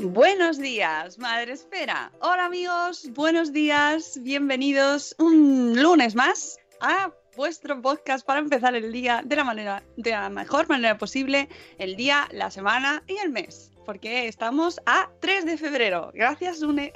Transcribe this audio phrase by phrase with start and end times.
[0.00, 2.12] Buenos días, Madre Espera.
[2.20, 9.22] Hola amigos, buenos días, bienvenidos un lunes más a vuestro podcast para empezar el día
[9.24, 13.72] de la manera, de la mejor manera posible, el día, la semana y el mes.
[13.84, 16.10] Porque estamos a 3 de febrero.
[16.14, 16.92] Gracias, Une.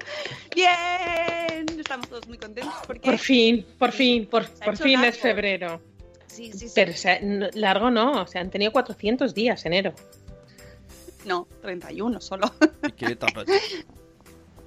[0.54, 5.80] Bien, estamos todos muy contentos porque Por fin, por fin, por, por fin es febrero.
[6.26, 6.72] sí, sí, sí.
[6.74, 9.94] Pero o sea, no- largo no, o sea, han tenido 400 días enero.
[11.24, 12.52] No, 31 solo.
[12.96, 13.44] ¿Qué etapa?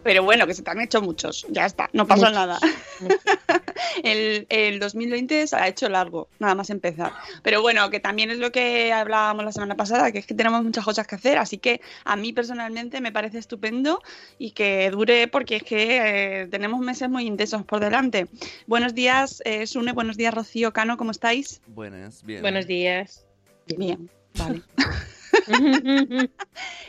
[0.05, 1.47] Pero bueno, que se te han hecho muchos.
[1.49, 2.35] Ya está, no pasa Muchos.
[2.35, 2.59] nada.
[4.03, 7.11] el, el 2020 se ha hecho largo, nada más empezar.
[7.41, 10.63] Pero bueno, que también es lo que hablábamos la semana pasada, que es que tenemos
[10.63, 11.39] muchas cosas que hacer.
[11.39, 13.99] Así que a mí personalmente me parece estupendo
[14.37, 18.27] y que dure porque es que eh, tenemos meses muy intensos por delante.
[18.67, 21.63] Buenos días, eh, Sune, buenos días, Rocío, Cano, ¿cómo estáis?
[21.65, 22.43] Buenas, bien.
[22.43, 23.25] Buenos días.
[23.75, 24.07] Bien,
[24.37, 24.61] vale.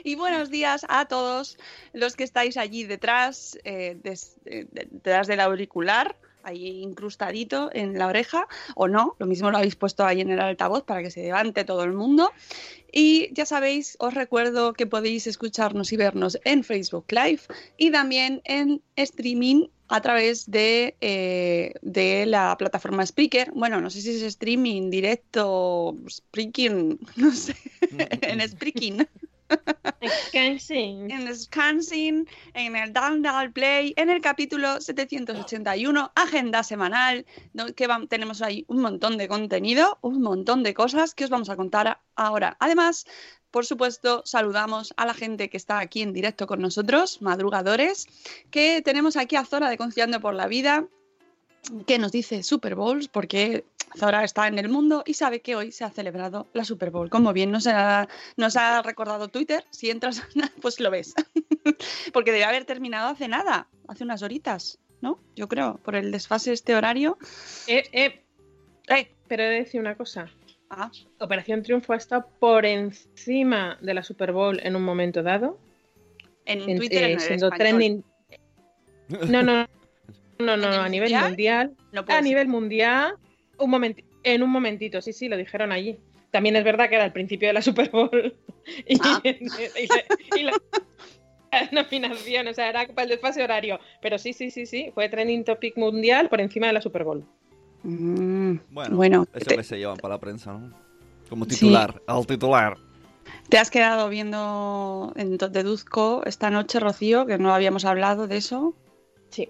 [0.04, 1.56] Y buenos días a todos
[1.92, 8.06] los que estáis allí detrás, eh, eh, de- detrás del auricular, ahí incrustadito en la
[8.06, 11.22] oreja, o no, lo mismo lo habéis puesto ahí en el altavoz para que se
[11.22, 12.32] levante todo el mundo.
[12.92, 17.40] Y ya sabéis, os recuerdo que podéis escucharnos y vernos en Facebook Live
[17.76, 23.52] y también en streaming a través de, eh, de la plataforma Spreaker.
[23.52, 27.54] Bueno, no sé si es streaming, directo, Spreaking, no sé,
[28.22, 29.06] en Spreaking
[30.32, 37.24] En Scansing, en el Download Play, en el capítulo 781, agenda semanal,
[37.74, 41.56] que tenemos ahí un montón de contenido, un montón de cosas que os vamos a
[41.56, 42.56] contar ahora.
[42.60, 43.06] Además,
[43.50, 48.06] por supuesto, saludamos a la gente que está aquí en directo con nosotros, madrugadores,
[48.50, 50.86] que tenemos aquí a Zora de Conciliando por la Vida,
[51.86, 53.64] que nos dice Super Bowls, porque
[53.96, 57.08] Zora está en el mundo y sabe que hoy se ha celebrado la Super Bowl.
[57.10, 60.22] Como bien nos ha, nos ha recordado Twitter, si entras,
[60.62, 61.14] pues lo ves.
[62.12, 65.18] porque debe haber terminado hace nada, hace unas horitas, ¿no?
[65.34, 67.18] Yo creo, por el desfase de este horario.
[67.66, 68.22] Eh, eh,
[68.88, 69.12] ¡Eh!
[69.28, 70.30] pero he de decir una cosa.
[70.68, 75.58] Ah, Operación Triunfo ha estado por encima de la Super Bowl en un momento dado.
[76.44, 78.04] en en- Twitter, eh, en el siendo trending.
[79.08, 79.66] No, no,
[80.38, 81.76] no, no, ¿En el a nivel mundial?
[81.92, 83.14] No A nivel mundial,
[83.58, 85.98] un momenti- en un momentito, sí, sí, lo dijeron allí.
[86.30, 88.34] También es verdad que era el principio de la Super Bowl.
[88.88, 89.20] Y, Ah.
[89.24, 89.46] y
[89.86, 90.04] la,
[90.36, 90.52] y la-
[91.52, 93.78] la nominación, o sea, era para el desfase horario.
[94.02, 97.24] Pero sí, sí, sí, sí, fue trending topic mundial por encima de la Super Bowl.
[97.84, 100.72] Mm, Bueno, bueno, eso te, que se llevan para la prensa, ¿no?
[101.30, 102.76] Como titular, al titular.
[103.48, 108.74] te has quedado viendo, en, deduzco, esta noche, Rocío, que no habíamos hablado de eso.
[109.30, 109.48] Sí.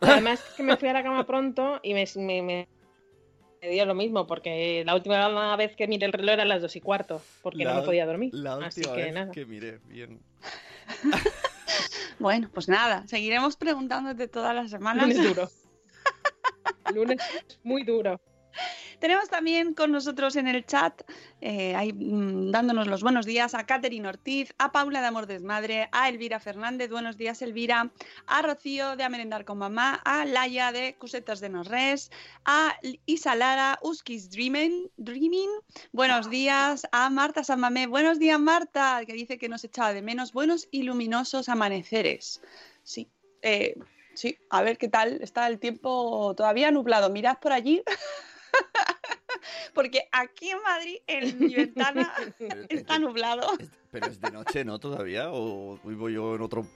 [0.00, 2.68] Además que me fui a la cama pronto y me, me- me-
[3.64, 6.76] me dio lo mismo, porque la última vez que miré el reloj era las dos
[6.76, 8.30] y cuarto, porque no La- me podía dormir.
[8.34, 9.32] La Así última que vez nada.
[9.32, 10.20] que miré, bien.
[12.20, 15.08] Bueno, pues nada, seguiremos preguntándote todas las semanas.
[15.08, 15.50] Lunes duro.
[16.94, 17.18] Lunes
[17.64, 18.20] muy duro.
[19.04, 21.02] Tenemos también con nosotros en el chat,
[21.42, 25.90] eh, ahí, mm, dándonos los buenos días, a Catherine Ortiz, a Paula de Amor Desmadre,
[25.92, 27.92] a Elvira Fernández, buenos días Elvira,
[28.26, 32.10] a Rocío de A Merendar con Mamá, a Laia de Cusetas de Norres,
[32.46, 35.50] a Isa Lara, Uskis Dreaming, Dreaming,
[35.92, 40.32] buenos días, a Marta Samamé, buenos días Marta, que dice que nos echaba de menos
[40.32, 42.40] buenos y luminosos amaneceres.
[42.82, 43.10] Sí,
[43.42, 43.74] eh,
[44.14, 47.10] Sí, a ver qué tal está el tiempo todavía nublado.
[47.10, 47.82] Mirad por allí.
[49.74, 52.12] Porque aquí en Madrid, en mi ventana,
[52.68, 53.46] está nublado.
[53.90, 54.78] Pero es de noche, ¿no?
[54.78, 55.26] Todavía.
[55.30, 56.66] ¿O vivo yo en otro.?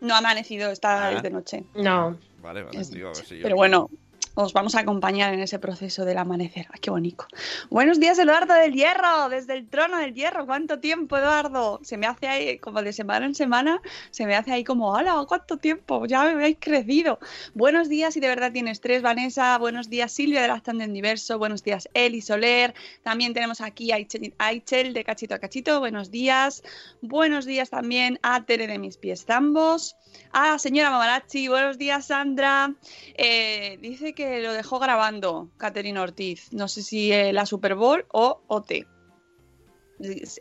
[0.00, 1.12] No ha amanecido, está Ah.
[1.12, 1.64] es de noche.
[1.74, 2.18] No.
[2.40, 2.80] Vale, vale.
[2.80, 3.90] Es digo, a ver si yo- Pero bueno,
[4.34, 6.66] os vamos a acompañar en ese proceso del amanecer.
[6.70, 7.26] ¡Ay, qué bonito!
[7.68, 10.46] Buenos días, Eduardo del Hierro, desde el trono del Hierro.
[10.46, 11.80] ¿Cuánto tiempo, Eduardo?
[11.82, 13.80] Se me hace ahí, como de semana en semana,
[14.10, 16.06] se me hace ahí como, hola, ¿cuánto tiempo?
[16.06, 17.18] Ya me habéis crecido.
[17.54, 19.58] Buenos días, y de verdad tienes tres, Vanessa.
[19.58, 21.38] Buenos días, Silvia de la en Diverso.
[21.38, 22.74] Buenos días, Eli Soler.
[23.02, 23.98] También tenemos aquí a
[24.38, 25.80] Aichel de Cachito a Cachito.
[25.80, 26.62] Buenos días.
[27.02, 29.96] Buenos días también a Tere de Mis Pies Zambos.
[30.32, 31.48] A señora Mamarachi.
[31.48, 32.74] Buenos días, Sandra.
[33.14, 36.52] Eh, dice que lo dejó grabando Caterina Ortiz.
[36.52, 38.86] No sé si eh, la Super Bowl o OT.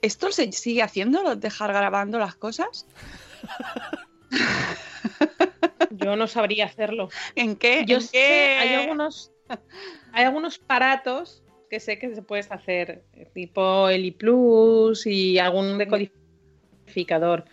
[0.02, 2.86] ¿Esto se sigue haciendo, dejar grabando las cosas?
[5.92, 7.10] Yo no sabría hacerlo.
[7.36, 7.84] ¿En qué?
[7.86, 8.58] Yo ¿En sé, qué?
[8.60, 9.32] hay algunos,
[10.14, 13.04] hay algunos aparatos que sé que se puedes hacer,
[13.34, 17.46] tipo el Plus y algún decodificador.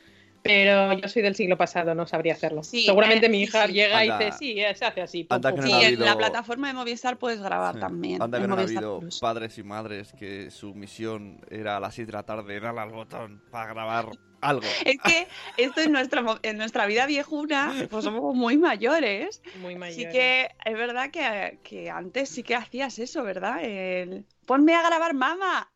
[0.47, 2.63] Pero yo soy del siglo pasado, no sabría hacerlo.
[2.63, 3.73] Sí, Seguramente eh, mi hija sí.
[3.73, 4.25] llega y Anda.
[4.27, 5.25] dice, sí, eh, se hace así.
[5.25, 7.75] pum, Anda pum, que Sí, no ha en habido- la plataforma de Movistar puedes grabar
[7.75, 7.81] Sí.
[7.81, 8.23] también.
[8.23, 9.21] Anda que en no ha habido Plus.
[9.21, 12.91] padres y madres que su misión era a las 6 de la tarde darle al
[12.91, 14.07] botón para grabar
[14.41, 14.67] algo.
[14.85, 19.43] Es que esto en nuestra, en nuestra vida viejuna, pues somos muy mayores.
[19.61, 20.13] Muy Así mayores.
[20.13, 23.59] que es verdad que, que antes sí que hacías eso, ¿verdad?
[23.63, 25.69] El, Ponme a grabar, mamá.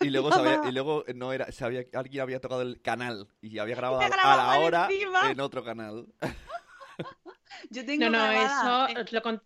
[0.00, 3.76] Y luego, sabía- y luego no era, sabía, alguien había tocado el canal y había
[3.76, 5.30] grabado a la hora encima.
[5.30, 6.06] en otro canal.
[7.70, 9.42] Yo tengo No, no, grabada- eso os lo con-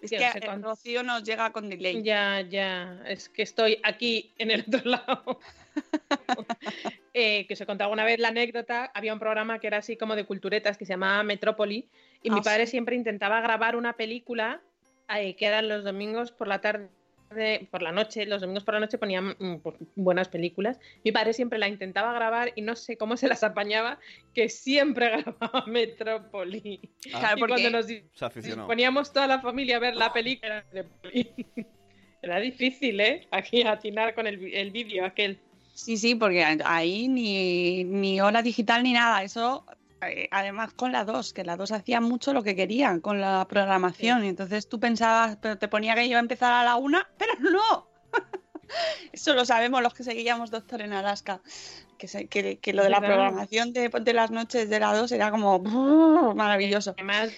[0.00, 2.02] Es que que el Rocío nos llega con delay.
[2.02, 5.40] Ya, ya, es que estoy aquí en el otro lado.
[7.12, 9.96] Eh, que os he contado una vez la anécdota, había un programa que era así
[9.96, 11.88] como de culturetas que se llamaba Metrópoli
[12.22, 12.70] y mi Ah, padre sí.
[12.72, 14.60] siempre intentaba grabar una película
[15.16, 16.88] eh, que eran los domingos por la tarde,
[17.72, 20.78] por la noche, los domingos por la noche ponían mm, pues, buenas películas.
[21.02, 23.98] Mi padre siempre la intentaba grabar y no sé cómo se las apañaba,
[24.32, 26.80] que siempre grababa Metrópoli.
[27.04, 28.68] Y porque cuando nos Se aficionó.
[28.68, 30.64] poníamos toda la familia a ver la película.
[32.22, 33.26] Era difícil, ¿eh?
[33.32, 35.40] Aquí atinar con el, el vídeo aquel.
[35.84, 39.22] Sí, sí, porque ahí ni, ni hora digital ni nada.
[39.22, 39.64] Eso,
[40.02, 43.46] eh, además con la 2, que la 2 hacía mucho lo que querían con la
[43.48, 44.24] programación.
[44.24, 47.32] Y entonces tú pensabas, pero te ponía que iba a empezar a la una, pero
[47.40, 47.88] no.
[49.12, 51.40] Eso lo sabemos los que seguíamos Doctor en Alaska.
[51.98, 55.12] Que, se- que, que lo de la programación de, de las noches de la 2
[55.12, 56.34] era como ¡brrr!
[56.34, 56.92] maravilloso.
[56.96, 57.30] Además,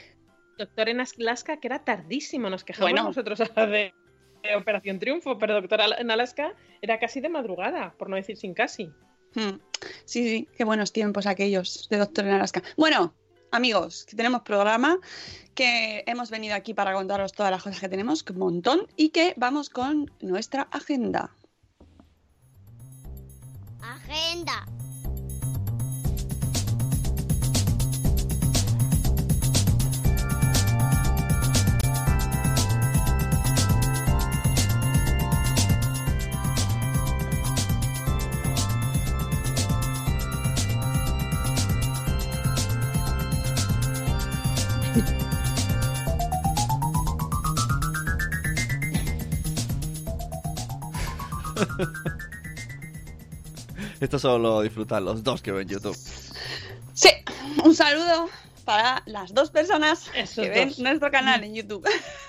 [0.59, 3.05] Doctor en Alaska, que era tardísimo, nos quejamos Bueno.
[3.09, 3.95] nosotros de,
[4.43, 8.37] de Operación Triunfo, pero Doctor Al- en Alaska era casi de madrugada, por no decir
[8.37, 8.93] sin casi.
[9.35, 9.59] Hmm.
[10.05, 12.63] Sí, sí, qué buenos tiempos aquellos de Doctor en Alaska.
[12.77, 13.15] Bueno,
[13.51, 14.99] amigos, que tenemos programa,
[15.55, 19.11] que hemos venido aquí para contaros todas las cosas que tenemos, que un montón, y
[19.11, 21.35] que vamos con nuestra agenda.
[23.81, 24.67] Agenda.
[54.01, 55.97] Esto solo lo disfrutan los dos que ven YouTube.
[56.95, 57.11] Sí,
[57.65, 58.29] un saludo
[58.65, 60.79] para las dos personas Esos que ven dos.
[60.81, 61.87] nuestro canal en YouTube.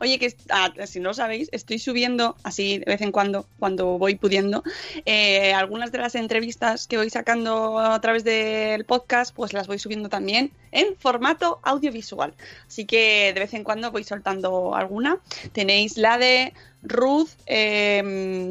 [0.00, 3.98] Oye, que ah, si no lo sabéis, estoy subiendo así de vez en cuando, cuando
[3.98, 4.62] voy pudiendo,
[5.06, 9.78] eh, algunas de las entrevistas que voy sacando a través del podcast, pues las voy
[9.78, 12.34] subiendo también en formato audiovisual.
[12.66, 15.18] Así que de vez en cuando voy soltando alguna.
[15.52, 16.52] Tenéis la de
[16.84, 18.02] Ruth eh,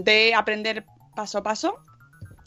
[0.03, 0.85] de Aprender
[1.15, 1.79] Paso a Paso,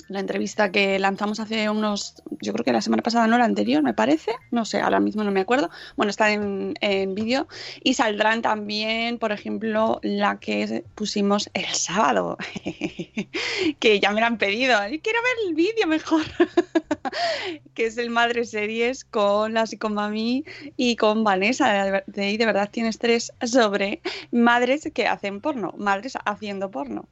[0.08, 3.82] la entrevista que lanzamos hace unos, yo creo que la semana pasada, no la anterior,
[3.82, 5.70] me parece, no sé, ahora mismo no me acuerdo.
[5.96, 7.48] Bueno, está en, en vídeo
[7.82, 12.38] y saldrán también, por ejemplo, la que pusimos el sábado,
[13.80, 14.78] que ya me la han pedido.
[14.78, 16.22] "Ay, Quiero ver el vídeo mejor,
[17.75, 20.44] que es el Madre Series con la psicomami
[20.76, 22.02] y con Vanessa.
[22.06, 27.08] De ahí de verdad tienes tres sobre madres que hacen porno, madres haciendo porno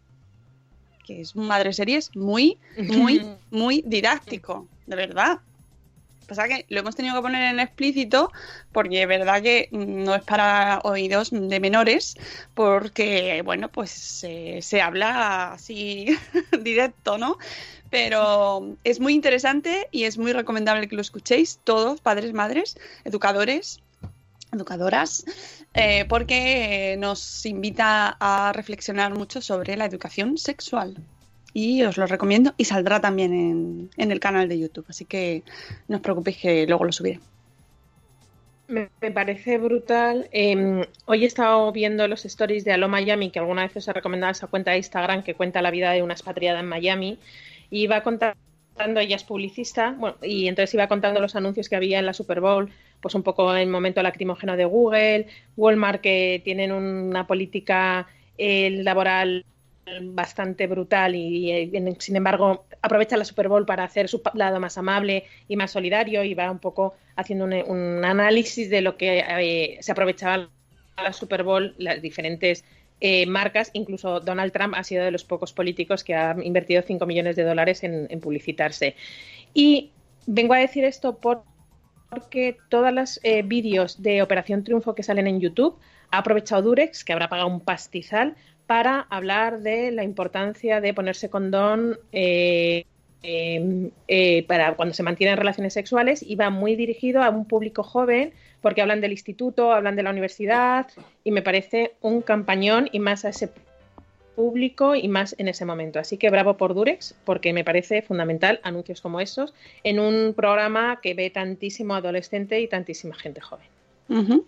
[1.05, 5.39] que es un madre series muy, muy, muy didáctico, de verdad.
[6.27, 8.33] Pasa que lo hemos tenido que poner en explícito
[8.73, 12.15] porque es verdad que no es para oídos de menores
[12.55, 16.07] porque, bueno, pues se- se habla así
[16.63, 17.37] directo, ¿no?
[17.91, 23.81] Pero es muy interesante y es muy recomendable que lo escuchéis todos, padres, madres, educadores,
[24.51, 25.25] educadoras,
[25.75, 30.97] eh, porque nos invita a reflexionar mucho sobre la educación sexual.
[31.53, 35.43] Y os lo recomiendo y saldrá también en, el canal de YouTube, así que
[35.89, 37.21] no os preocupéis que luego lo subiré.
[38.67, 40.29] Me, parece brutal.
[40.33, 43.93] Eh, hoy he estado viendo los stories de Alo Miami, que alguna vez os he
[43.93, 47.19] recomendado esa cuenta de Instagram que cuenta la vida de una expatriada en Miami.
[47.71, 48.37] Y iba contando,
[49.01, 52.41] ella es publicista, bueno, y entonces iba contando los anuncios que había en la Super
[52.41, 52.71] Bowl,
[53.05, 55.27] pues un poco en momento lacrimógeno de Google,
[55.59, 58.07] Walmart que tienen una política
[58.39, 59.45] eh, laboral
[60.01, 64.79] bastante brutal y, y, sin embargo aprovecha la Super Bowl para hacer su lado más
[64.79, 69.77] amable y más solidario y va un poco haciendo un, análisis de lo que eh,
[69.83, 70.49] se aprovechaba
[70.97, 72.65] la Super Bowl, las diferentes
[73.03, 77.05] eh, marcas, incluso Donald Trump ha sido de los pocos políticos que ha invertido 5
[77.05, 78.97] millones de dólares en publicitarse.
[79.53, 79.91] Y
[80.27, 81.45] vengo a decir esto por,
[82.15, 85.77] porque todos los eh, vídeos de Operación Triunfo que salen en YouTube
[86.11, 91.29] ha aprovechado Durex, que habrá pagado un pastizal, para hablar de la importancia de ponerse
[91.29, 92.87] condón eh,
[93.27, 97.83] eh, eh, para cuando se mantienen relaciones sexuales y va muy dirigido a un público
[97.83, 100.89] joven porque hablan del instituto, hablan de la universidad
[101.25, 103.49] y me parece un campañón y más a ese
[104.35, 105.99] público y más en ese momento.
[105.99, 111.01] Así que bravo por Durex porque me parece fundamental anuncios como esos en un programa
[111.03, 113.67] que ve tantísimo adolescente y tantísima gente joven.
[114.09, 114.45] Uh -huh.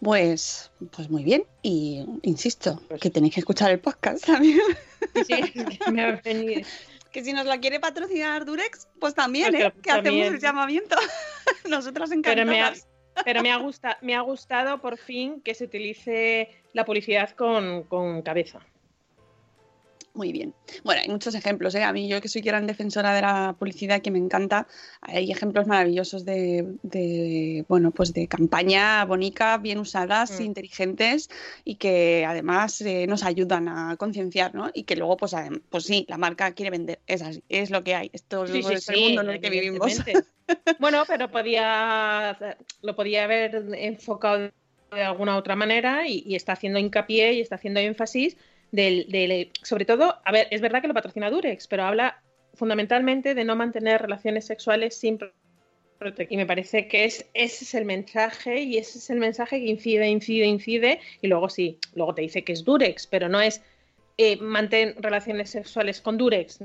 [0.00, 1.44] Pues, pues muy bien.
[1.62, 4.60] Y insisto, que tenéis que escuchar el podcast también.
[5.26, 6.62] Sí, que, me ha venido.
[7.10, 9.72] que si nos la quiere patrocinar Durex, pues también, Pues ¿eh?
[9.74, 10.14] que Que también.
[10.22, 10.96] hacemos el llamamiento.
[11.68, 12.88] Nosotras Pero me, ha, encantadas.
[13.24, 17.82] pero me ha, gusta, me ha gustado por fin que se utilice la publicidad con,
[17.84, 18.60] con cabeza.
[20.14, 20.54] Muy bien.
[20.84, 21.82] Bueno, hay muchos ejemplos, ¿eh?
[21.84, 24.66] A mí, yo que soy gran defensora de la publicidad, que me encanta,
[25.00, 30.42] hay ejemplos maravillosos de, de bueno, pues de campaña bonita, bien usadas, Mm.
[30.42, 31.30] inteligentes
[31.64, 34.70] y que además eh, nos ayudan a concienciar, ¿no?
[34.74, 35.34] Y que luego, pues,
[35.70, 38.74] pues sí, la marca quiere vender, es así, es lo que hay, esto Sí, sí,
[38.74, 39.92] es el mundo en el que vivimos.
[40.78, 42.36] Bueno, pero podía
[42.82, 44.50] lo podía haber enfocado
[44.90, 48.36] de alguna otra manera y, y está haciendo hincapié y está haciendo énfasis
[48.72, 52.20] del, del- sobre todo, a ver, es verdad que lo patrocina Durex, pero habla
[52.54, 55.18] fundamentalmente de no mantener relaciones sexuales sin
[56.00, 59.60] prote- y me parece que es, ese es el mensaje y ese es el mensaje
[59.60, 63.40] que incide, incide, incide y luego sí, luego te dice que es Durex, pero no
[63.40, 63.62] es
[64.18, 66.60] eh, mantén relaciones sexuales con Durex,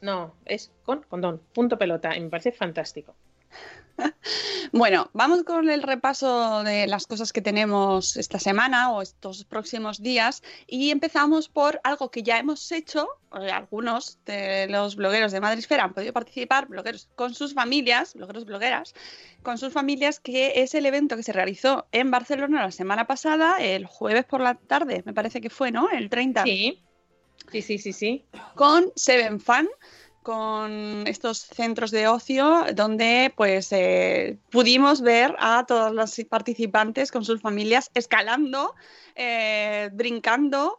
[0.00, 3.14] no, es con condón, punto pelota, y me parece fantástico.
[4.72, 10.02] Bueno, vamos con el repaso de las cosas que tenemos esta semana o estos próximos
[10.02, 13.08] días y empezamos por algo que ya hemos hecho,
[13.40, 18.44] eh, algunos de los blogueros de Madresfera han podido participar, blogueros con sus familias, blogueros
[18.44, 18.94] blogueras,
[19.42, 23.56] con sus familias, que es el evento que se realizó en Barcelona la semana pasada,
[23.58, 25.88] el jueves por la tarde, me parece que fue, ¿no?
[25.90, 26.44] El 30.
[26.44, 26.82] Sí,
[27.50, 28.24] sí, sí, sí, sí.
[28.54, 29.68] Con Seven Fan
[30.28, 37.24] con estos centros de ocio donde pues eh, pudimos ver a todos los participantes con
[37.24, 38.74] sus familias escalando,
[39.14, 40.76] eh, brincando,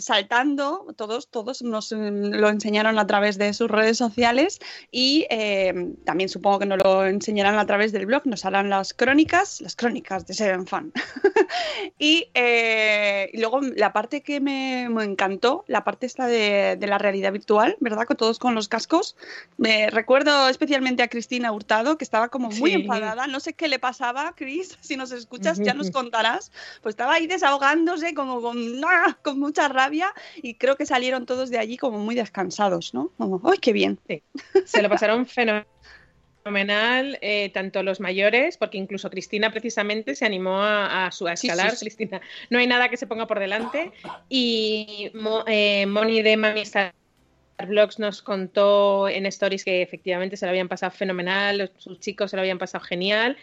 [0.00, 4.58] saltando, todos, todos nos mm, lo enseñaron a través de sus redes sociales
[4.90, 8.94] y eh, también supongo que nos lo enseñarán a través del blog, nos harán las
[8.94, 10.92] crónicas, las crónicas de Seven Fan.
[11.98, 16.86] y, eh, y luego la parte que me, me encantó, la parte esta de, de
[16.86, 18.06] la realidad virtual, ¿verdad?
[18.06, 19.16] Con todos con los cascos.
[19.56, 22.76] Me recuerdo especialmente a Cristina Hurtado, que estaba como muy Sí.
[22.76, 23.26] enfadada.
[23.26, 26.52] No sé qué le pasaba, Cris, si nos escuchas ya nos contarás.
[26.82, 29.18] Pues estaba ahí desahogándose como con, ¡ah!
[29.22, 33.12] con mucha rabia y creo que salieron todos de allí como muy descansados, ¿no?
[33.16, 33.98] Como, ¡ay, qué bien!
[34.66, 35.26] Se lo pasaron
[36.44, 41.32] fenomenal, eh, tanto los mayores, porque incluso Cristina precisamente se animó a, a su- a
[41.34, 41.70] escalar.
[41.72, 41.84] sí, sí.
[41.86, 43.92] Cristina, no hay nada que se ponga por delante.
[44.28, 46.92] Y Mo- eh, Moni de Mami Star
[47.66, 52.30] Blogs nos contó en Stories que efectivamente se lo habían pasado fenomenal, los- sus chicos
[52.30, 53.36] se lo habían pasado genial.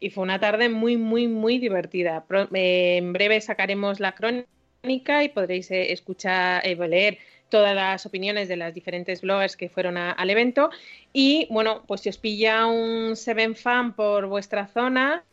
[0.00, 2.24] Y fue una tarde muy, muy, muy divertida.
[2.26, 4.48] Pro- eh, en breve sacaremos la crónica
[4.86, 9.96] y podréis eh, escuchar, eh, leer todas las opiniones de las diferentes bloggers que fueron
[9.96, 10.70] a- al evento.
[11.12, 15.24] Y bueno, pues si os pilla un Seven Fan por vuestra zona,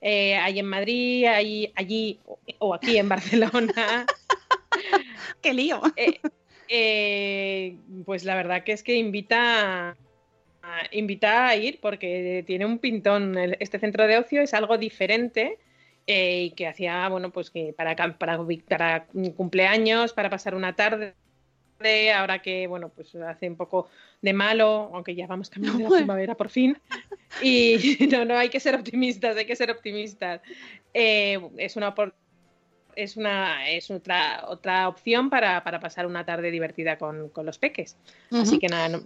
[0.00, 2.20] eh, ahí en Madrid, ahí, allí
[2.58, 3.08] o- aquí en
[3.42, 4.06] Barcelona,
[5.42, 5.80] ¡Qué lío!
[5.96, 6.20] eh,
[6.68, 9.96] eh, pues la verdad que es que invita a,
[10.92, 13.36] invita a ir porque tiene un pintón.
[13.38, 15.58] El- Este centro de ocio es algo diferente
[16.10, 21.12] eh, y que hacía, bueno, pues que para, para, para cumpleaños, para pasar una tarde
[22.14, 23.90] ahora que, bueno, pues hace un poco
[24.22, 26.78] de malo, aunque ya vamos cambiando la primavera por fin.
[27.42, 27.76] Y
[28.10, 30.40] no, no, hay que ser optimistas, hay que ser optimistas.
[30.94, 31.94] Eh, es una
[32.96, 37.98] es una es otra otra opción para, pasar una tarde divertida con, los peques.
[38.32, 38.98] Así que nada,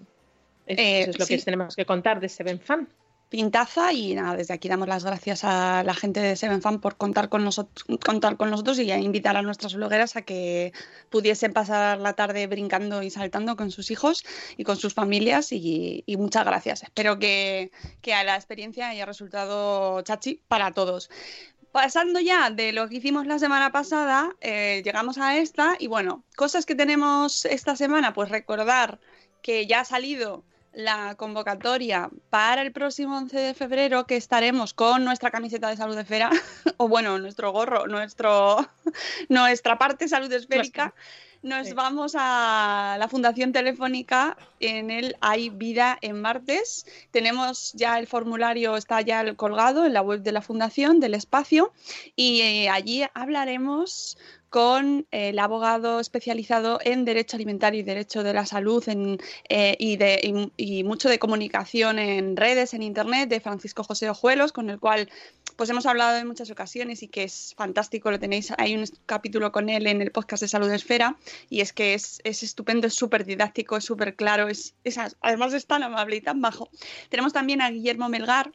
[0.68, 2.88] eh, eso, es lo que tenemos que contar de Seven Fan
[3.33, 6.99] pintaza y nada, desde aquí damos las gracias a la gente de Seven Fan por
[6.99, 10.75] contar con nosotros, contar con nosotros y a invitar a nuestras blogueras a que
[11.09, 14.23] pudiesen pasar la tarde brincando y saltando con sus hijos
[14.59, 16.83] y con sus familias y, muchas gracias.
[16.83, 17.71] Espero que,
[18.15, 21.09] a la experiencia haya resultado chachi para todos.
[21.73, 26.23] Pasando ya de lo que hicimos la semana pasada, eh, llegamos a esta y bueno,
[26.37, 29.01] cosas que tenemos esta semana, pues recordar
[29.41, 35.05] que ya ha salido la convocatoria para el próximo 11 de febrero que estaremos con
[35.05, 36.31] nuestra camiseta de salud esfera,
[36.76, 38.57] o bueno, nuestro gorro, nuestro,
[39.29, 40.95] nuestra parte salud esférica.
[41.43, 46.87] Nos vamos a la Fundación Telefónica en el Hay Vida en Martes.
[47.11, 51.73] Tenemos ya el formulario, está ya colgado en la web de la Fundación del espacio
[52.14, 54.17] y eh, allí hablaremos
[54.52, 60.50] con el abogado especializado en Derecho Alimentario y Derecho de la Salud eh, y, de,
[60.59, 65.09] y, mucho de comunicación en redes, en Internet, de Francisco José Ojuelos, con el cual
[65.56, 69.52] pues hemos hablado en muchas ocasiones y que es fantástico, lo tenéis, hay un capítulo
[69.52, 71.16] con él en el podcast de Salud Esfera
[71.49, 75.64] y es que es, estupendo, es súper didáctico, es súper claro, es, es, además es
[75.64, 76.68] tan amable y tan bajo.
[77.09, 78.52] Tenemos también a Guillermo Melgar,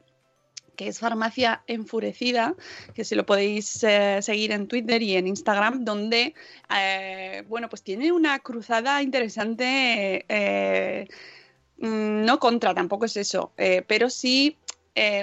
[0.77, 2.55] que es Farmacia Enfurecida,
[2.93, 6.35] que si lo podéis eh, seguir en Twitter y en Instagram, donde,
[6.73, 11.07] eh, bueno, pues tiene una cruzada interesante, eh,
[11.79, 13.51] mm, no contra, tampoco es eso,
[13.87, 14.57] pero sí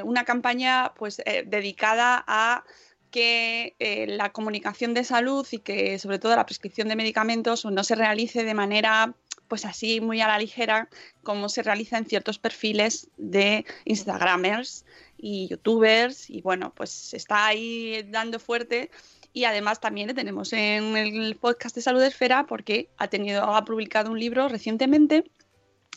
[0.05, 2.63] una campaña pues dedicada a
[3.11, 3.75] que
[4.07, 8.45] la comunicación de salud y que sobre todo la prescripción de medicamentos no se realice
[8.45, 9.15] de manera
[9.49, 10.89] pues así muy a la ligera
[11.25, 14.85] como se realiza en ciertos perfiles de Instagramers
[15.17, 18.91] y youtubers y bueno, pues está ahí dando fuerte.
[19.33, 23.65] Y además también le tenemos en el podcast de Salud Esfera porque ha tenido ha
[23.65, 25.25] publicado un libro recientemente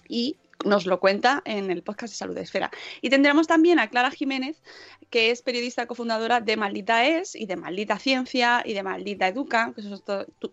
[0.09, 2.71] y nos lo cuenta en el podcast de Salud Esfera.
[3.01, 4.61] Y tendremos también a Clara Jiménez,
[5.09, 9.73] que es periodista cofundadora de Maldita Es y de Maldita Ciencia y de Maldita Educa,
[9.75, 9.81] que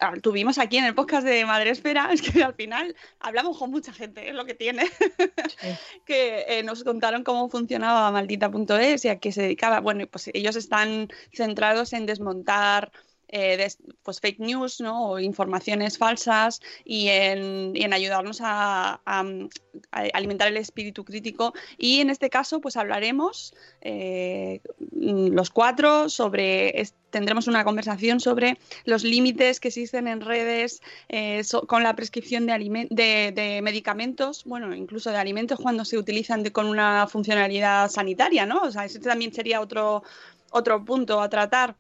[0.01, 3.71] ah, tuvimos aquí en el podcast de Madre Esfera, es que al final hablamos con
[3.71, 4.85] mucha gente, es lo que tiene,
[6.05, 9.81] que eh, nos contaron cómo funcionaba Maldita.es y a qué se dedicaba.
[9.81, 12.93] Bueno, pues ellos están centrados en desmontar
[13.37, 13.69] eh,
[14.05, 15.11] pues fake news ¿no?
[15.11, 19.01] o informaciones falsas y en, ayudarnos a,
[19.91, 21.53] alimentar el espíritu crítico.
[21.77, 24.61] Y en este caso, pues hablaremos eh,
[24.93, 31.83] los cuatro sobre, tendremos una conversación sobre los límites que existen en redes eh, con
[31.83, 37.91] la prescripción de, de, medicamentos, bueno, incluso de alimentos cuando se utilizan con una funcionalidad
[37.91, 38.63] sanitaria, ¿no?
[38.63, 40.05] O sea, ese también sería otro,
[40.53, 41.75] otro punto a tratar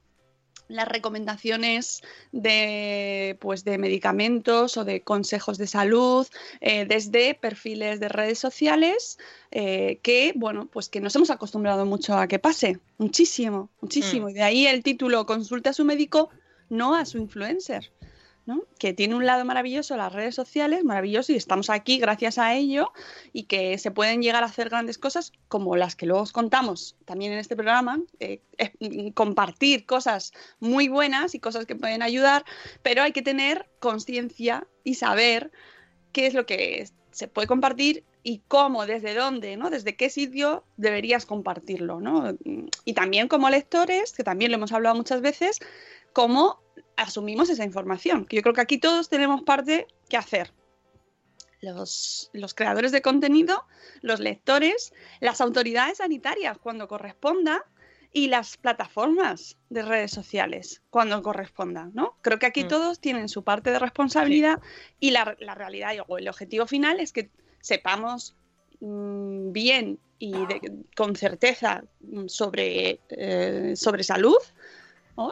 [0.69, 6.27] las recomendaciones de, pues, de medicamentos o de consejos de salud
[6.61, 9.19] eh, desde perfiles de redes sociales
[9.51, 14.27] eh, que, bueno, pues que nos hemos acostumbrado mucho a que pase, muchísimo, muchísimo.
[14.27, 14.31] Mm.
[14.31, 16.31] Y de ahí el título Consulta a su médico,
[16.69, 17.93] no a su influencer
[18.79, 22.93] que tiene un lado maravilloso las redes sociales, maravilloso, y estamos aquí gracias a ello,
[23.33, 26.97] y que se pueden llegar a hacer grandes cosas como las que luego os contamos
[27.05, 28.41] también en este programa, eh,
[29.15, 32.45] compartir cosas muy buenas y cosas que pueden ayudar,
[32.83, 35.51] pero hay que tener conciencia y saber
[36.13, 39.71] qué es lo que se puede compartir y cómo, desde dónde, ¿no?
[39.71, 42.37] Desde qué sitio deberías compartirlo, ¿no?
[42.85, 45.61] Y también como lectores, que también lo hemos hablado muchas veces,
[46.15, 46.63] cómo
[46.97, 48.27] asumimos esa información.
[48.31, 50.51] Yo creo que aquí todos tenemos parte que hacer.
[51.61, 53.65] Los, creadores de contenido,
[54.03, 57.65] los lectores, las autoridades sanitarias cuando corresponda
[58.13, 62.17] y las plataformas de redes sociales cuando corresponda, ¿no?
[62.21, 62.69] Creo que aquí mm.
[62.69, 64.61] todos tienen su parte de responsabilidad
[65.01, 68.37] y la, realidad o el objetivo final es que sepamos
[68.81, 70.35] mm, bien y
[70.95, 74.37] con certeza mm, sobre, eh, sobre salud,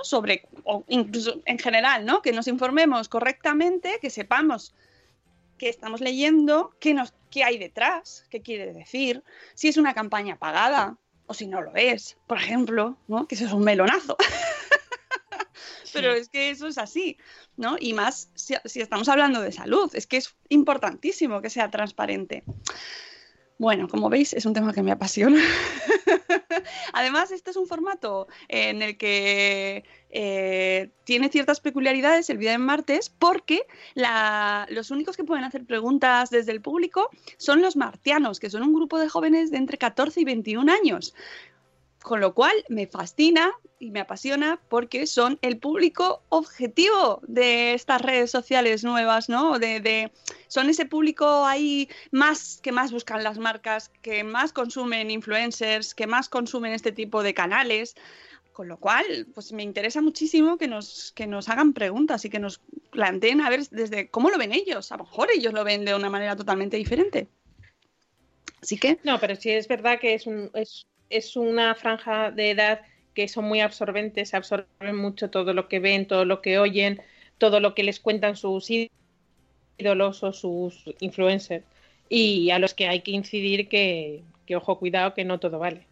[0.02, 2.22] sobre, o incluso en general, ¿no?
[2.22, 4.74] Que nos informemos correctamente, que sepamos
[5.58, 9.22] qué estamos leyendo, qué, nos, qué hay detrás, qué quiere decir,
[9.54, 13.26] si es una campaña pagada o si no lo es, por ejemplo, ¿no?
[13.26, 14.16] Que eso es un melonazo.
[15.92, 17.18] Pero es que eso es así,
[17.56, 17.76] ¿no?
[17.78, 22.44] Y más si, si, estamos hablando de salud, es que es importantísimo que sea transparente.
[23.58, 25.40] Bueno, como veis, es un tema que me apasiona.
[26.92, 32.58] Además, este es un formato en el que eh, tiene ciertas peculiaridades el día de
[32.58, 33.66] martes porque
[34.68, 38.74] los únicos que pueden hacer preguntas desde el público son los martianos, que son un
[38.74, 41.14] grupo de jóvenes de entre 14 y 21 años.
[42.02, 48.00] Con lo cual me fascina y me apasiona porque son el público objetivo de estas
[48.00, 49.58] redes sociales nuevas, ¿no?
[49.58, 50.12] De, de-
[50.48, 56.06] son ese público ahí más que más buscan las marcas, que más consumen influencers, que
[56.06, 57.94] más consumen este tipo de canales.
[58.52, 62.38] Con lo cual, pues me interesa muchísimo que nos, que nos hagan preguntas y que
[62.38, 62.60] nos
[62.90, 64.92] planteen a ver desde cómo lo ven ellos.
[64.92, 67.28] A lo mejor ellos lo ven de una manera totalmente diferente.
[68.60, 72.50] Así que No, pero sí es verdad que es, un, es, es una franja de
[72.50, 72.80] edad
[73.14, 77.00] que son muy absorbentes, absorben mucho todo lo que ven, todo lo que oyen,
[77.38, 78.68] todo lo que les cuentan sus
[79.78, 81.64] ídolos o sus influencers.
[82.08, 85.86] Y a los que hay que incidir que, que ojo, cuidado, que no todo vale.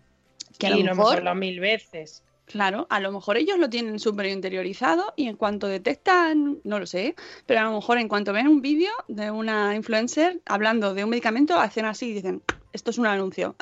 [0.59, 2.23] Que a lo y lo hemos mejor- hablado mil veces.
[2.47, 6.87] Claro, a lo mejor ellos lo tienen súper interiorizado y en cuanto detectan, no lo
[6.87, 7.15] sé,
[7.47, 11.11] pero a lo mejor en cuanto ven un vídeo de una influencer hablando de un
[11.11, 13.57] medicamento, hacen así y dicen, esto es un anuncio.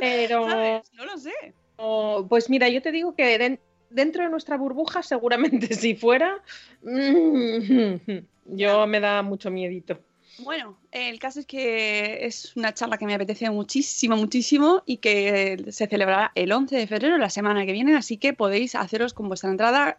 [0.00, 0.92] Pero, ¿Sabes?
[0.94, 1.32] No lo sé.
[1.76, 6.42] o- pues mira, yo te digo que den- dentro de nuestra burbuja, seguramente si fuera,
[6.82, 8.16] mm,
[8.56, 9.98] yo me da mucho miedito.
[10.40, 15.66] Bueno, el caso es que es una charla que me apetece muchísimo, muchísimo y que
[15.68, 19.28] se celebrará el 11 de febrero, la semana que viene, así que podéis haceros con
[19.28, 19.98] vuestra entrada.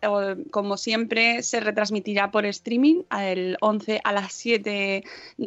[0.50, 5.04] Como siempre, se retransmitirá por streaming el 11 a las 7,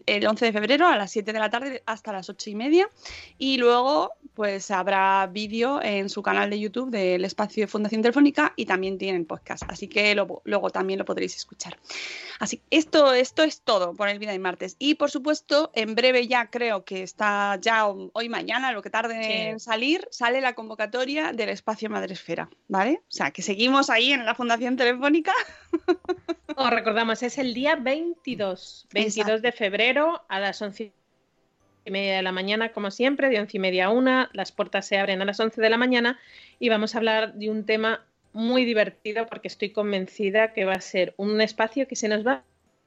[0.06, 2.88] el 11 de febrero a las 7 de la tarde hasta las 8 y media
[3.36, 8.52] y luego pues habrá vídeo en su canal de YouTube del espacio de Fundación Telefónica
[8.56, 11.76] y también tienen podcast, así que luego también lo podréis escuchar.
[12.38, 14.76] Así esto, esto es todo por el Vida y Martes.
[14.78, 15.31] Y por supuesto,
[15.74, 19.32] en breve ya creo que está ya hoy mañana, lo que tarde Sí.
[19.32, 23.00] en salir, sale la convocatoria del espacio Madresfera, ¿vale?
[23.08, 25.32] O sea, que seguimos ahí en la Fundación Telefónica.
[26.56, 30.92] Os recordamos, es el día 22, 22 de febrero a las 11
[31.84, 34.30] y media de la mañana, como siempre, de 11 y media a una.
[34.32, 36.18] Las puertas se abren a las 11 de la mañana
[36.58, 40.80] y vamos a hablar de un tema muy divertido porque estoy convencida que va a
[40.80, 42.44] ser un espacio que se nos va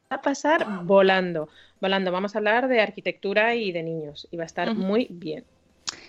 [0.09, 1.49] a pasar volando.
[1.81, 5.43] Volando, vamos a hablar de arquitectura y de niños y va a estar muy bien.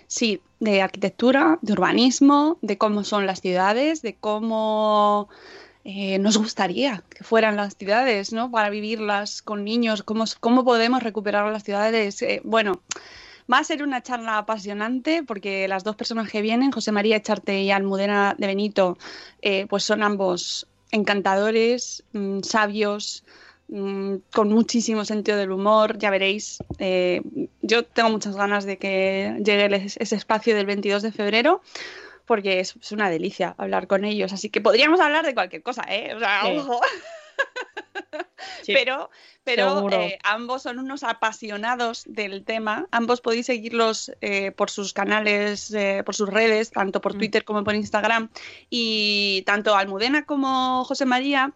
[0.07, 5.29] Sí, de arquitectura, de urbanismo, de cómo son las ciudades, de cómo
[5.83, 8.49] eh, nos gustaría que fueran las ciudades, ¿no?
[8.49, 12.21] Para vivirlas con niños, cómo, cómo podemos recuperar las ciudades.
[12.21, 12.81] Eh, bueno,
[13.51, 17.61] va a ser una charla apasionante porque las dos personas que vienen, José María Echarte
[17.61, 18.97] y Almudena de Benito,
[19.41, 23.23] eh, pues son ambos encantadores, mm, sabios,
[23.69, 26.59] con muchísimo sentido del humor, ya veréis.
[26.79, 27.21] eh,
[27.61, 31.61] yo tengo muchas ganas de que llegue ese espacio del 22 de febrero.
[32.25, 34.33] Porque es, es una delicia hablar con ellos.
[34.33, 36.13] Así que podríamos hablar de cualquier cosa, ¿eh?
[36.13, 36.57] O sea, Sí.
[36.57, 36.81] ojo.
[38.63, 39.09] Sí, pero
[39.43, 42.87] pero eh, ambos son unos apasionados del tema.
[42.91, 47.17] Ambos podéis seguirlos eh, por sus canales, eh, por sus redes, tanto por Mm.
[47.17, 48.29] Twitter como por Instagram.
[48.69, 51.53] Y tanto Almudena como José María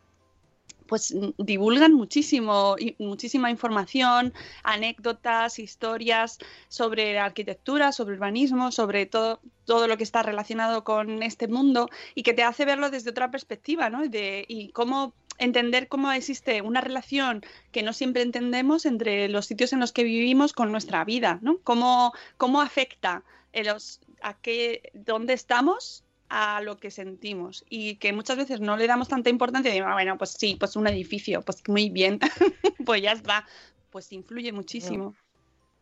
[0.91, 9.87] pues mm, divulgan muchísimo, muchísima información, anécdotas, historias sobre arquitectura, sobre urbanismo, sobre todo, todo
[9.87, 13.89] lo que está relacionado con este mundo y que te hace verlo desde otra perspectiva,
[13.89, 14.05] ¿no?
[14.05, 19.71] De, y cómo entender cómo existe una relación que no siempre entendemos entre los sitios
[19.71, 21.59] en los que vivimos con nuestra vida, ¿no?
[21.63, 23.23] Cómo, cómo afecta
[23.53, 28.77] en los, a qué, dónde estamos a lo que sentimos y que muchas veces no
[28.77, 32.19] le damos tanta importancia y bueno, pues sí, pues un edificio, pues muy bien,
[32.85, 33.45] pues ya está,
[33.89, 35.13] pues influye muchísimo.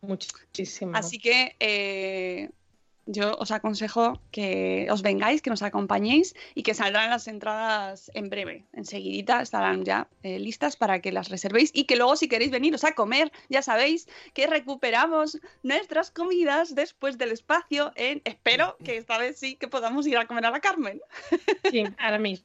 [0.00, 0.92] Muchísimo.
[0.96, 2.50] Así que eh,
[3.12, 8.30] yo os aconsejo que os vengáis, que nos acompañéis y que saldrán las entradas en
[8.30, 12.50] breve, enseguidita estarán ya eh, listas para que las reservéis y que luego si queréis
[12.50, 18.96] veniros a comer, ya sabéis que recuperamos nuestras comidas después del espacio en, espero que
[18.96, 21.00] esta vez sí que podamos ir a comer a la Carmen.
[21.70, 22.44] Sí, ahora mismo.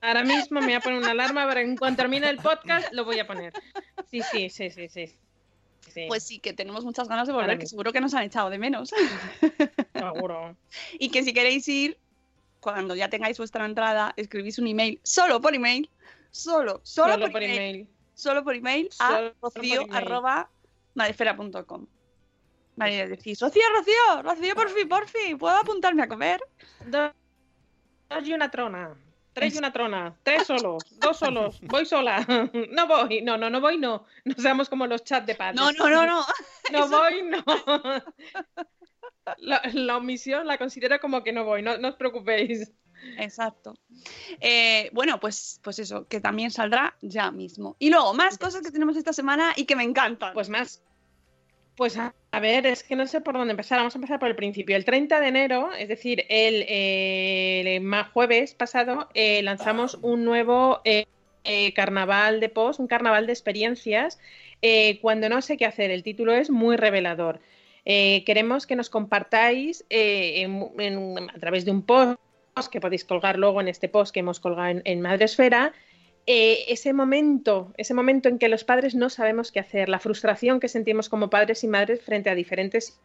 [0.00, 3.04] Ahora mismo me voy a poner una alarma, pero en cuanto termine el podcast lo
[3.04, 3.52] voy a poner.
[4.10, 5.14] Sí, sí, sí, sí, sí.
[5.88, 8.50] Sí, Pues sí, que tenemos muchas ganas de volver, que seguro que nos han echado
[8.50, 8.92] de menos.
[10.12, 10.56] Seguro.
[10.98, 11.98] Y que si queréis ir,
[12.60, 15.90] cuando ya tengáis vuestra entrada, escribís un email, solo por email,
[16.30, 17.88] solo, solo, Solo por, por email, email.
[18.14, 19.96] solo por email a Solo por rocío email.
[19.96, 20.50] arroba
[20.94, 21.86] madresfera.com.
[22.76, 26.40] Vale, decís, Rocío, Rocío, Rocío, por fin, por fin, ¿puedo apuntarme a comer?
[26.86, 27.12] Dos,
[28.08, 28.94] dos y una trona.
[29.34, 30.14] Tres y una trona.
[30.22, 30.82] Tres solos.
[30.98, 31.58] Dos solos.
[31.62, 32.24] Voy sola.
[32.70, 33.20] No voy.
[33.22, 34.06] No, no, no voy, no.
[34.24, 35.56] No seamos como los chats de padres.
[35.60, 36.24] No, no, no, no.
[36.70, 37.44] No Eso- voy, no.
[39.38, 42.72] La, la omisión la considero como que no voy, no, no os preocupéis.
[43.18, 43.74] Exacto.
[44.40, 47.76] Eh, bueno, pues, pues eso, que también saldrá ya mismo.
[47.78, 50.32] Y luego, más cosas que tenemos esta semana y que me encantan.
[50.34, 50.82] Pues más.
[51.76, 53.78] Pues a, a ver, es que no sé por dónde empezar.
[53.78, 54.76] Vamos a empezar por el principio.
[54.76, 60.82] El 30 de enero, es decir, el, eh, el jueves pasado, eh, lanzamos un nuevo
[61.74, 64.20] carnaval de post, un carnaval de experiencias.
[65.00, 67.40] cuando no sé qué hacer, el título es muy revelador.
[67.84, 70.46] Eh, queremos que nos compartáis eh,
[71.34, 72.18] a través de un post
[72.70, 75.72] que podéis colgar luego en este post que hemos colgado en, en Madresfera,
[76.26, 80.60] eh, ese momento, ese momento en que los padres no sabemos qué hacer, la frustración
[80.60, 83.00] que sentimos como padres y madres frente a diferentes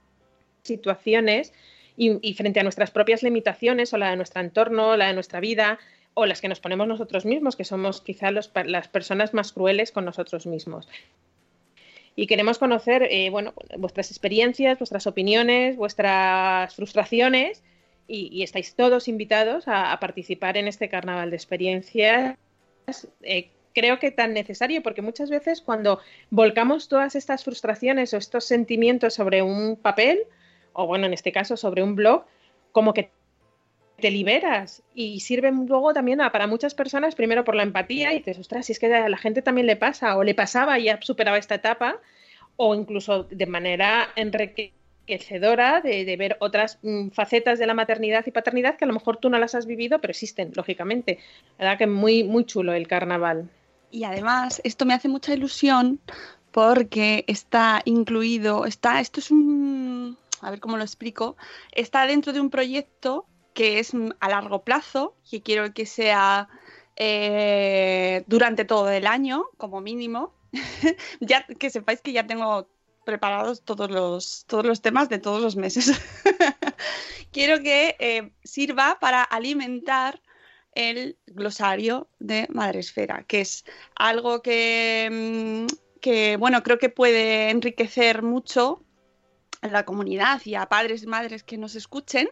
[0.61, 1.51] situaciones
[1.95, 5.79] y, frente a nuestras propias limitaciones o la de nuestro entorno, la de nuestra vida
[6.13, 10.05] o las que nos ponemos nosotros mismos, que somos quizá las personas más crueles con
[10.05, 10.87] nosotros mismos.
[12.19, 17.63] Y queremos conocer, eh, bueno, vuestras experiencias, vuestras opiniones, vuestras frustraciones
[18.07, 22.35] y, estáis todos invitados a, a participar en este carnaval de experiencias.
[23.21, 25.99] Eh, creo que tan necesario porque muchas veces cuando
[26.31, 30.21] volcamos todas estas frustraciones o estos sentimientos sobre un papel,
[30.73, 32.25] o bueno, en este caso sobre un blog,
[32.71, 33.11] como que
[33.99, 38.19] te liberas y sirven luego también a- para muchas personas, primero por la empatía y
[38.19, 40.89] dices, ostras, si es que a la gente también le pasa o le pasaba y
[40.89, 41.99] ha superado esta etapa,
[42.57, 48.31] o incluso de manera enriquecedora de, de ver otras mm, facetas de la maternidad y
[48.31, 51.19] paternidad que a lo mejor tú no las has vivido, pero existen, lógicamente.
[51.57, 53.49] La verdad que muy, muy chulo el carnaval.
[53.89, 55.99] Y además, esto me hace mucha ilusión
[56.51, 61.35] porque está incluido, está, esto es un, a ver cómo lo explico,
[61.71, 63.25] está dentro de un proyecto
[63.57, 66.47] que es a largo plazo, que quiero que sea
[66.95, 70.31] eh, durante todo el año, como mínimo.
[71.21, 72.69] ya que sepáis que ya tengo
[73.03, 75.91] preparados todos los, todos los temas de todos los meses.
[77.31, 80.21] quiero que eh, sirva para alimentar
[80.75, 83.65] el glosario de Madresfera, que es
[83.95, 88.83] algo que, mm, que, bueno, creo que puede enriquecer mucho
[89.61, 92.29] a la comunidad y a padres y madres que nos escuchen,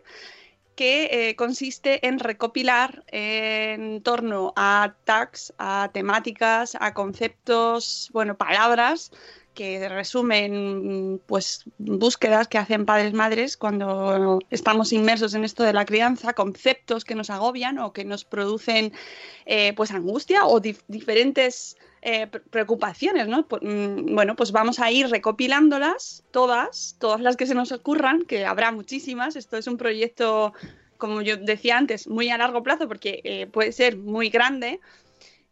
[0.75, 9.11] que eh, consiste en recopilar en torno a tags, a temáticas, a conceptos, bueno, palabras
[9.55, 15.85] que resumen pues búsquedas que hacen padres madres cuando estamos inmersos en esto de la
[15.85, 18.91] crianza, conceptos que nos agobian o que nos producen
[19.45, 23.47] eh, pues angustia o dif diferentes eh, preocupaciones, ¿no?
[23.61, 28.45] Mm, bueno, pues vamos a ir recopilándolas todas, todas las que se nos ocurran, que
[28.45, 29.35] habrá muchísimas.
[29.35, 30.53] Esto es un proyecto,
[30.99, 34.79] como yo decía antes, muy a largo plazo porque eh, puede ser muy grande.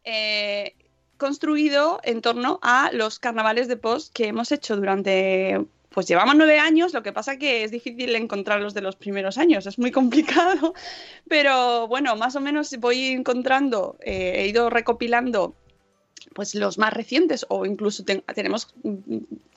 [0.04, 0.76] Eh,
[1.18, 6.60] construido en torno a los carnavales de post que hemos hecho durante, pues llevamos nueve
[6.60, 9.90] años, lo que pasa que es difícil encontrar los de los primeros años, es muy
[9.90, 10.76] complicado,
[11.28, 15.56] pero bueno, más o menos voy encontrando, he ido recopilando
[16.34, 18.74] pues los más recientes o incluso ten tenemos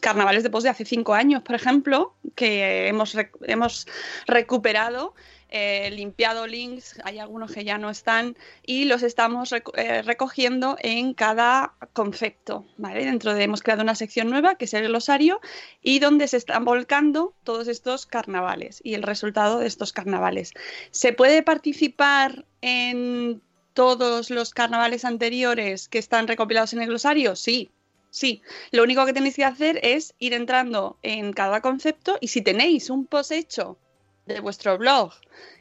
[0.00, 3.86] carnavales de post de hace cinco años, por ejemplo, que hemos, hemos
[4.26, 5.14] recuperado
[5.48, 11.14] eh, limpiado links, hay algunos que ya no están y los estamos eh, recogiendo en
[11.14, 13.04] cada concepto, ¿vale?
[13.04, 15.40] Dentro de hemos creado una sección nueva que es el glosario
[15.82, 20.52] y donde se están volcando todos estos carnavales y el resultado de estos carnavales.
[20.90, 23.40] ¿Se puede participar en
[23.76, 27.36] todos los carnavales anteriores que están recopilados en el glosario?
[27.36, 27.70] Sí,
[28.10, 32.40] Sí, lo único que tenéis que hacer es ir entrando en cada concepto y si
[32.40, 33.76] tenéis un post hecho
[34.24, 35.12] de vuestro blog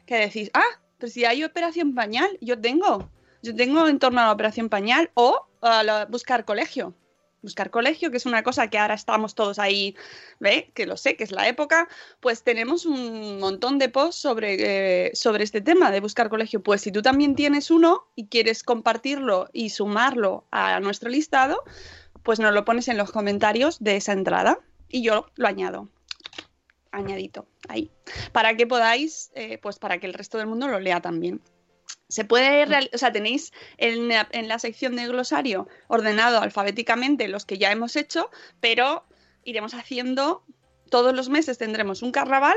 [0.06, 3.10] que decís, ah, pero si hay operación pañal, yo tengo,
[3.42, 6.94] yo tengo en torno a la operación pañal o a la, buscar colegio.
[7.46, 9.94] Buscar colegio, que es una cosa que ahora estamos todos ahí,
[10.40, 10.72] ¿ve?
[10.74, 11.86] Que lo sé, que es la época,
[12.18, 14.56] pues tenemos un montón de posts sobre,
[15.06, 16.60] eh, sobre este tema de buscar colegio.
[16.60, 21.62] Pues si tú también tienes uno y quieres compartirlo y sumarlo a nuestro listado,
[22.24, 25.88] pues nos lo pones en los comentarios de esa entrada y yo lo añado
[26.90, 27.90] añadito ahí,
[28.32, 31.40] para que podáis, eh, pues para que el resto del mundo lo lea también.
[32.08, 37.44] Se puede, o sea, tenéis en la, en la, sección de glosario ordenado alfabéticamente los
[37.44, 39.04] que ya hemos hecho, pero
[39.44, 40.44] iremos haciendo,
[40.90, 42.56] todos los meses tendremos un carnaval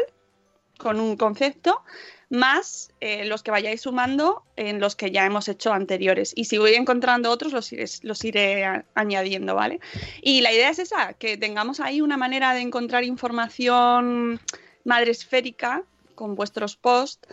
[0.78, 1.84] con un concepto,
[2.30, 6.32] más eh, los que vayáis sumando en los que ya hemos hecho anteriores.
[6.36, 9.80] Y si voy encontrando otros, los iré, los iré a, añadiendo, ¿vale?
[10.22, 14.40] Y la idea es esa, que tengamos ahí una manera de encontrar información
[14.86, 15.84] madresférica
[16.16, 17.28] con vuestros posts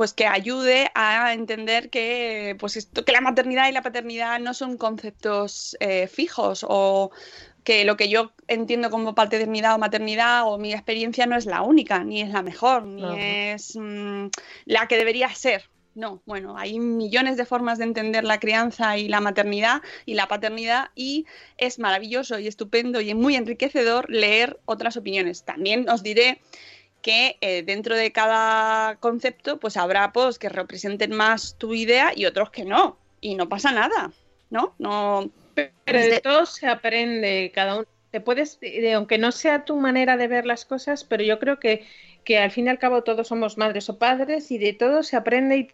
[0.00, 4.54] pues que ayude a entender que, pues esto, que la maternidad y la paternidad no
[4.54, 7.10] son conceptos eh, fijos o
[7.64, 11.60] que lo que yo entiendo como paternidad o maternidad o mi experiencia no es la
[11.60, 13.14] única, ni es la mejor, ni No.
[13.14, 14.28] es mm,
[14.64, 15.68] la que debería ser.
[15.94, 20.28] No, bueno, hay millones de formas de entender la crianza y la maternidad y la
[20.28, 21.26] paternidad y
[21.58, 25.44] es maravilloso y estupendo y muy enriquecedor leer otras opiniones.
[25.44, 26.40] También os diré
[27.02, 32.26] que eh, dentro de cada concepto pues habrá posts que representen más tu idea y
[32.26, 32.98] otros que no.
[33.20, 34.12] Y no pasa nada,
[34.50, 34.74] ¿no?
[34.78, 37.86] No, Pero de todo se aprende, cada uno.
[38.10, 41.60] Te puedes, eh, aunque no sea tu manera de ver las cosas, pero yo creo
[41.60, 41.86] que,
[42.24, 45.16] que al fin y al cabo todos somos madres o padres y de todo se
[45.16, 45.68] aprende y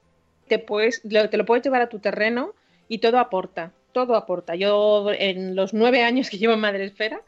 [0.49, 2.55] te, puedes, lo- te lo puedes llevar a tu terreno
[2.89, 4.55] y todo aporta, todo aporta.
[4.55, 7.23] Yo en los nueve años que llevo en Madresfera,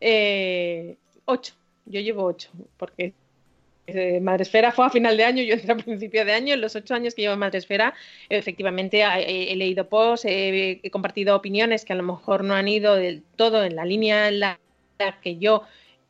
[0.00, 1.54] eh, ocho,
[1.86, 3.14] yo llevo ocho, porque
[3.94, 6.54] eh, Madresfera fue a final de año, yo entré a principio de año.
[6.54, 7.94] En los ocho años que llevo en Madresfera,
[8.28, 13.22] efectivamente he, leído posts, he, compartido opiniones que a lo mejor no han ido del
[13.36, 14.58] todo en la línea en la
[15.22, 15.62] que yo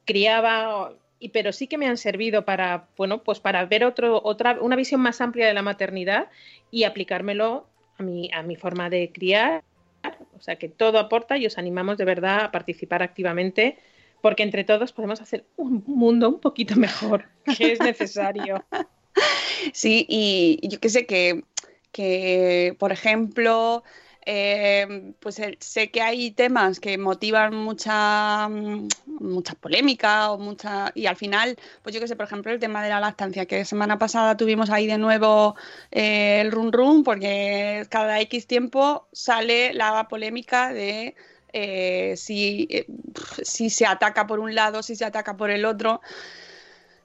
[0.05, 4.59] criaba, y, pero sí que me han servido para, bueno, pues para ver otro, otra,
[4.61, 6.29] una visión más amplia de la maternidad
[6.71, 7.67] y aplicármelo
[7.99, 9.63] a mi, a mi forma de criar.
[10.37, 13.77] O sea que todo aporta y os animamos de verdad a participar activamente
[14.21, 17.25] porque entre todos podemos hacer un mundo un poquito mejor,
[17.57, 18.65] que es necesario.
[19.75, 21.45] Sí, y yo que sé que,
[21.93, 23.83] que, por ejemplo,
[24.25, 30.93] eh, pues el- sé que hay temas que motivan mucha, mm, mucha polémica o mucha
[30.95, 33.65] y al final, pues yo que sé, por ejemplo, el tema de la lactancia, que
[33.65, 35.57] semana pasada tuvimos ahí de nuevo
[35.91, 41.17] eh, el run run, porque cada X tiempo sale la polémica de
[41.53, 42.87] eh, si, eh,
[43.43, 46.01] si se ataca por un lado, si se ataca por el otro.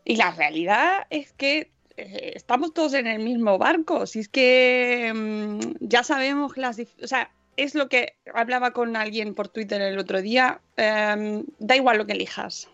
[0.03, 4.05] Y la realidad es que eh, estamos todos en el mismo barco.
[4.05, 6.79] Si es que mm, ya sabemos las...
[7.01, 10.59] O sea, es lo que hablaba con alguien por Twitter el otro día.
[10.77, 12.67] em, da igual lo que elijas.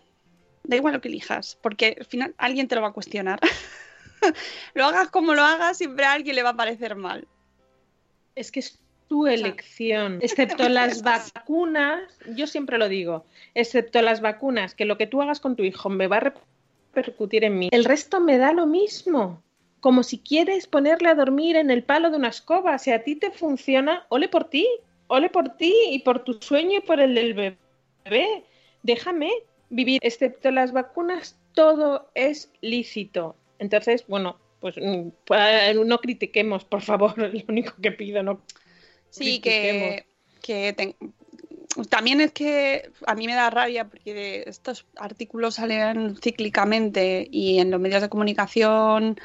[0.64, 3.40] Da igual lo que elijas, porque al final alguien te lo va a cuestionar.
[4.74, 7.26] lo hagas como lo hagas, siempre a alguien le va a parecer mal.
[8.34, 8.81] Es que es
[9.12, 12.00] tu elección, excepto las vacunas,
[12.34, 15.90] yo siempre lo digo, excepto las vacunas, que lo que tú hagas con tu hijo
[15.90, 16.32] me va a
[16.94, 17.68] repercutir en mí.
[17.72, 19.42] El resto me da lo mismo.
[19.80, 23.16] Como si quieres ponerle a dormir en el palo de una escoba, si a ti
[23.16, 24.66] te funciona, ole por ti,
[25.08, 28.44] ole por ti y por tu sueño y por el del bebé.
[28.82, 29.30] Déjame
[29.68, 33.36] vivir, excepto las vacunas, todo es lícito.
[33.58, 35.08] Entonces, bueno, pues mm,
[35.84, 38.40] no critiquemos, por favor, es lo único que pido, no
[39.12, 40.06] Sí, que,
[40.40, 40.96] que ten-
[41.90, 47.58] también es que a mí me da rabia porque de- estos artículos salen cíclicamente y
[47.58, 49.18] en los medios de comunicación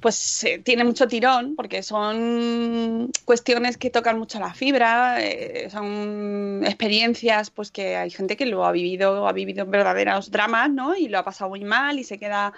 [0.00, 6.62] pues eh, tiene mucho tirón porque son cuestiones que tocan mucho la fibra, eh, son
[6.64, 10.96] experiencias pues que hay gente que lo ha vivido, ha vivido verdaderos dramas, ¿no?
[10.96, 12.52] Y lo ha pasado muy mal y se queda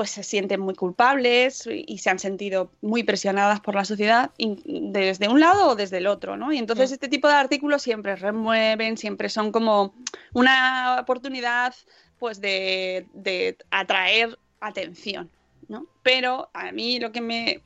[0.00, 5.28] pues se sienten muy culpables y se han sentido muy presionadas por la sociedad desde
[5.28, 6.54] un lado o desde el otro, ¿no?
[6.54, 6.94] Y entonces Mm.
[6.94, 9.92] este tipo de artículos siempre remueven, siempre son como
[10.32, 11.74] una oportunidad
[12.18, 15.30] pues de, de atraer atención,
[15.68, 15.84] ¿no?
[16.02, 17.60] Pero a mí lo que me,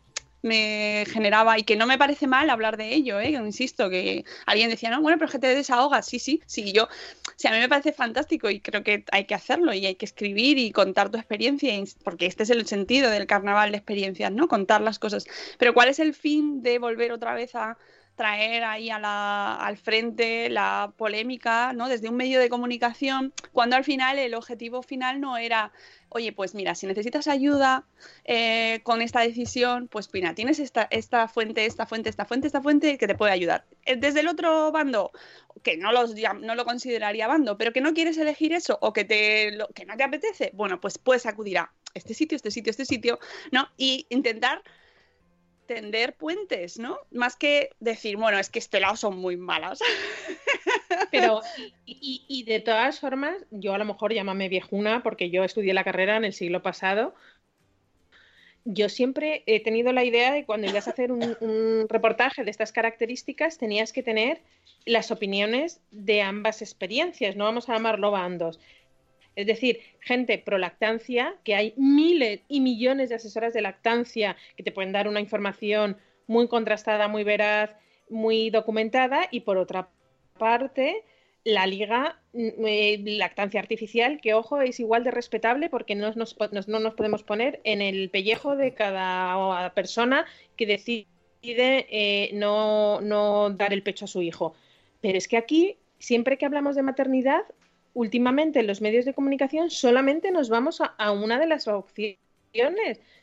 [0.44, 3.30] me generaba y que no me parece mal hablar de ello, ¿eh?
[3.30, 6.88] insisto, que alguien decía, no, bueno, pero es que te desahogas, sí, sí, sí, yo,
[7.36, 10.04] sí, a mí me parece fantástico y creo que hay que hacerlo y hay que
[10.04, 11.72] escribir y contar tu experiencia,
[12.04, 14.46] porque este es el sentido del carnaval de experiencias, ¿no?
[14.46, 15.24] Contar las cosas.
[15.58, 17.78] Pero ¿cuál es el fin de volver otra vez a
[18.16, 21.88] traer ahí a la- al frente la polémica, ¿no?
[21.88, 25.72] Desde un medio de comunicación, cuando al final el objetivo final no era,
[26.10, 27.84] oye, pues mira, si necesitas ayuda
[28.24, 32.62] eh, con esta decisión, pues mira, tienes esta, esta fuente, esta fuente, esta fuente, esta
[32.62, 33.64] fuente que te puede ayudar.
[33.84, 35.10] Eh, Desde el otro bando,
[35.62, 39.04] que no, los, no lo consideraría bando, pero que no quieres elegir eso o que,
[39.04, 42.70] te, lo- que no te apetece, bueno, pues puedes acudir a este sitio, este sitio,
[42.70, 43.18] este sitio,
[43.50, 43.68] ¿no?
[43.76, 44.62] Y intentar
[45.66, 46.98] tender puentes, ¿no?
[47.10, 49.80] Más que decir, bueno, es que este lado son muy malas.
[51.10, 51.40] Pero,
[51.86, 56.16] y, de todas formas, yo a lo mejor llámame viejuna porque yo estudié la carrera
[56.16, 57.14] en el siglo pasado.
[58.64, 62.50] Yo siempre he tenido la idea de cuando ibas a hacer un, un reportaje de
[62.50, 64.40] estas características, tenías que tener
[64.86, 68.58] las opiniones de ambas experiencias, no vamos a llamarlo bandos.
[69.36, 74.62] Es decir, gente pro lactancia, que hay miles y millones de asesoras de lactancia que
[74.62, 77.70] te pueden dar una información muy contrastada, muy veraz,
[78.08, 79.88] muy documentada, y por otra
[80.38, 81.04] parte,
[81.44, 86.36] la liga mm, eh, lactancia artificial, que ojo, es igual de respetable porque no nos,
[86.66, 90.26] no nos podemos poner en el pellejo de cada persona
[90.56, 91.06] que decide
[91.42, 94.54] eh, no, no dar el pecho a su hijo.
[95.00, 97.42] Pero es que aquí siempre que hablamos de maternidad,
[97.94, 102.18] últimamente en los medios de comunicación solamente nos vamos a, una de las opciones.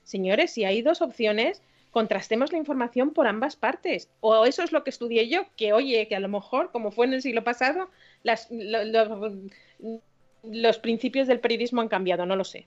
[0.04, 1.62] Señores, si hay dos opciones,
[1.92, 4.10] contrastemos la información por ambas partes.
[4.22, 7.06] O eso es lo que estudié yo, que oye, que a lo mejor, como fue
[7.06, 7.90] en el siglo pasado,
[8.24, 9.32] las, lo- lo-
[10.44, 12.66] los principios del periodismo han cambiado, no lo sé.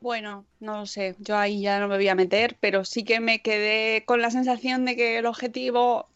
[0.00, 3.20] Bueno, no lo sé, yo ahí ya no me voy a meter, pero sí que
[3.20, 6.08] me quedé con la sensación de que el objetivo,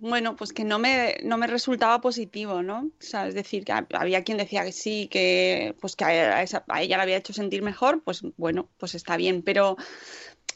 [0.00, 2.80] bueno, pues que no me, no me resultaba positivo, ¿no?
[2.98, 6.64] O sea, es decir, que había quien decía que sí, que pues que a, esa-
[6.68, 9.76] a ella la había hecho sentir mejor, pues bueno, pues está bien, pero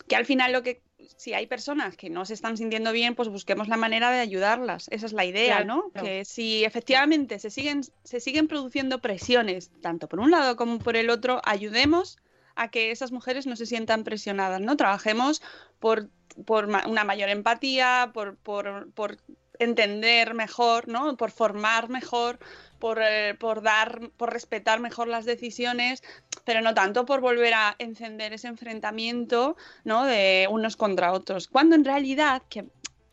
[0.08, 0.82] que al final lo que,
[1.16, 4.86] si hay personas que no se están sintiendo bien, pues busquemos la manera de ayudarlas.
[4.90, 5.90] Esa es la idea, Claro.
[5.94, 6.02] ¿no?
[6.02, 10.96] Que si efectivamente se siguen, se siguen produciendo presiones, tanto por un lado como por
[10.96, 12.18] el otro, ayudemos
[12.56, 14.76] a que esas mujeres no se sientan presionadas, ¿no?
[14.76, 15.42] Trabajemos
[15.78, 16.08] por,
[16.44, 19.18] por una mayor empatía, por, por, por
[19.58, 21.16] entender mejor, ¿no?
[21.16, 22.38] Por formar mejor,
[22.78, 26.02] por, eh, por dar, por respetar mejor las decisiones,
[26.44, 30.04] pero no tanto por volver a encender ese enfrentamiento, ¿no?
[30.04, 31.48] De unos contra otros.
[31.48, 32.66] Cuando en realidad, que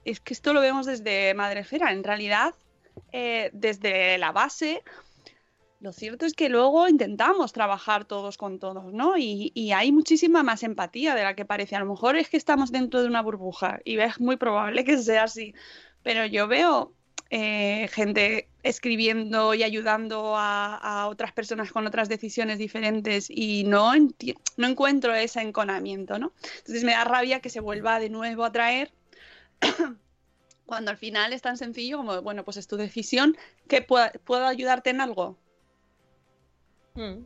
[0.05, 2.55] es que esto lo vemos desde Madrefera, en realidad,
[3.11, 4.83] eh, desde la base,
[5.81, 9.17] lo cierto es que luego intentamos trabajar todos con todos, ¿no?
[9.17, 11.75] Y, hay muchísima más empatía de la que parece.
[11.75, 14.97] A lo mejor es que estamos dentro de una burbuja y es muy probable que
[14.99, 15.55] sea así.
[16.03, 16.93] Pero yo veo
[17.31, 23.91] eh, gente escribiendo y ayudando a, otras personas con otras decisiones diferentes y no,
[24.57, 26.31] no encuentro ese enconamiento, ¿no?
[26.59, 28.91] Entonces me da rabia que se vuelva de nuevo a traer
[30.67, 33.35] cuando al final es tan sencillo como, bueno, pues es tu decisión,
[33.67, 35.37] que puedo ayudarte en algo
[36.95, 37.23] Mm.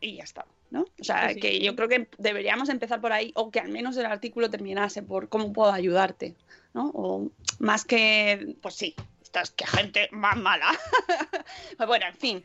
[0.00, 0.82] y ya está, ¿no?
[0.82, 3.68] O sea, Sí, sí, que yo creo que deberíamos empezar por ahí o que al
[3.68, 6.34] menos el artículo terminase por cómo puedo ayudarte,
[6.74, 6.90] ¿no?
[6.94, 10.70] O más que, pues sí, estás que gente más mala.
[11.76, 12.44] Pues bueno, en fin,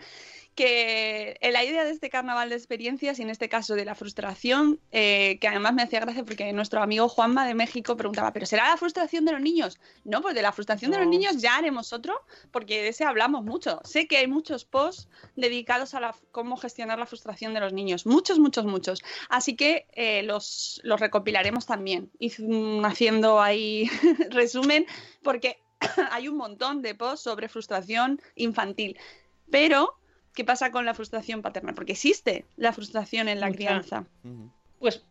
[0.55, 4.79] que la idea de este carnaval de experiencias y en este caso de la frustración,
[4.91, 8.69] eh, que además me hacía gracia porque nuestro amigo Juanma de México preguntaba, ¿pero será
[8.69, 9.79] la frustración de los niños?
[10.05, 13.43] No, pues de la frustración de los niños ya haremos otro, porque de ese hablamos
[13.43, 13.81] mucho.
[13.83, 18.05] Sé que hay muchos posts dedicados a la, cómo gestionar la frustración de los niños,
[18.05, 19.03] muchos, muchos, muchos.
[19.29, 23.89] Así que eh, los, los recopilaremos también, y, mm, haciendo ahí
[24.29, 24.85] resumen,
[25.21, 25.59] porque
[26.11, 28.97] hay un montón de posts sobre frustración infantil.
[29.51, 29.97] Pero,
[30.35, 31.73] ¿qué pasa con la frustración paternal?
[31.73, 33.57] Porque existe la frustración en la Mucha.
[33.57, 34.05] crianza.
[34.79, 35.03] Pues,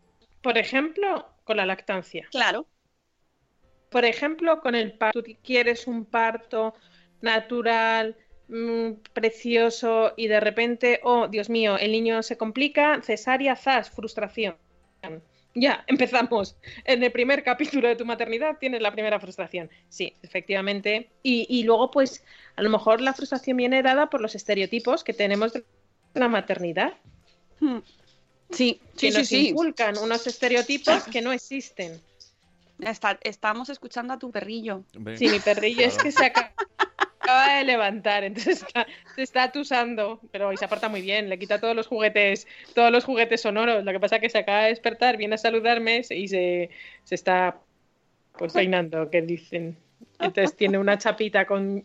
[0.42, 2.28] por ejemplo, con la lactancia.
[2.30, 2.66] Claro.
[3.90, 5.22] Por ejemplo, con el parto.
[5.22, 6.74] Tú quieres un parto
[7.20, 8.16] natural,
[8.48, 14.56] mm, precioso, y de repente, oh, Dios mío, el niño se complica, cesárea, zas, frustración.
[15.54, 16.56] Ya, empezamos.
[16.84, 19.70] En el primer capítulo de tu maternidad tienes la primera frustración.
[19.88, 21.10] Sí, efectivamente.
[21.22, 22.24] Y, y luego, pues,
[22.56, 25.64] a lo mejor la frustración viene dada por los estereotipos que tenemos de
[26.14, 26.94] la maternidad.
[27.60, 27.78] Hmm.
[28.50, 29.48] Sí, que sí, sí, nos sí.
[29.48, 32.00] inculcan unos estereotipos que no existen.
[32.80, 34.82] Está- estamos escuchando a tu perrillo.
[35.16, 36.52] Sí, mi perrillo es que se acaba,
[37.24, 41.58] acaba de levantar, entonces está, se está atusando, pero se aparta muy bien, le quita
[41.58, 43.84] todos los juguetes, todos los juguetes sonoros.
[43.84, 46.70] Lo que pasa es que se acaba de despertar, viene a saludarme y se,
[47.02, 47.60] se está
[48.38, 49.76] pues peinando, que dicen.
[50.20, 51.84] Entonces tiene una chapita con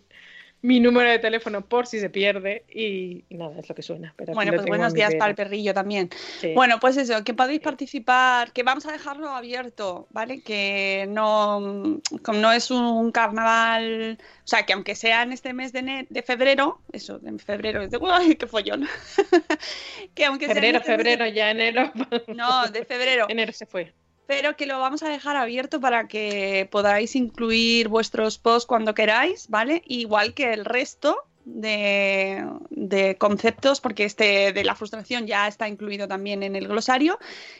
[0.62, 4.14] mi número de teléfono por si se pierde y, y nada, es lo que suena.
[4.18, 5.20] Pero Bueno, pues buenos días vera.
[5.20, 6.10] para el perrillo también.
[6.41, 6.53] Sí.
[6.53, 10.41] Bueno, pues eso, que podéis participar, que vamos a dejarlo abierto, ¿vale?
[10.41, 15.72] Que no, como no es un carnaval, o sea, que aunque sea en este mes
[15.72, 18.88] de, de febrero, eso, en febrero, es de, ¡Uy, qué follón!
[20.16, 21.91] que aunque sea en Febrero, este de- febrero, ya enero.
[22.28, 23.26] No, de febrero.
[23.30, 23.93] enero se fue.
[24.30, 29.47] Pero que lo vamos a dejar abierto para que podáis incluir vuestros posts cuando queráis,
[29.47, 29.82] ¿vale?
[29.88, 31.17] Igual que el resto
[31.55, 37.19] de, conceptos, porque este de la frustración ya está incluido también en el glosario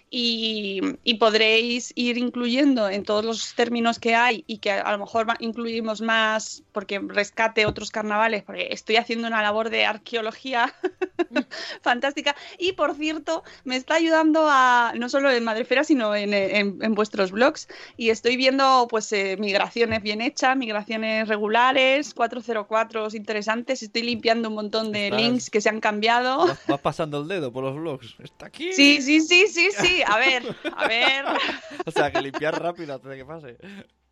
[0.09, 0.81] y,
[1.19, 5.99] podréis ir incluyendo en todos los términos que hay y que a lo mejor incluimos
[6.01, 10.73] más porque rescate otros carnavales, porque estoy haciendo una labor de arqueología
[11.81, 12.35] fantástica.
[12.57, 16.95] Y por cierto, me está ayudando a no solo en Madrefera, sino en, en- en
[16.95, 17.67] vuestros blogs.
[17.97, 23.78] Y estoy viendo pues eh, migraciones bien hechas, migraciones regulares, 404 interesantes.
[23.84, 26.47] Estoy limpiando un montón de Estás- links que se han cambiado.
[26.47, 28.15] Vas, vas pasando el dedo por los blogs.
[28.19, 28.73] Está aquí.
[28.73, 30.01] Sí, sí, sí, sí, sí.
[30.05, 30.43] A ver,
[30.75, 31.25] a ver.
[31.86, 33.57] O sea, que limpiar rápido antes de que pase.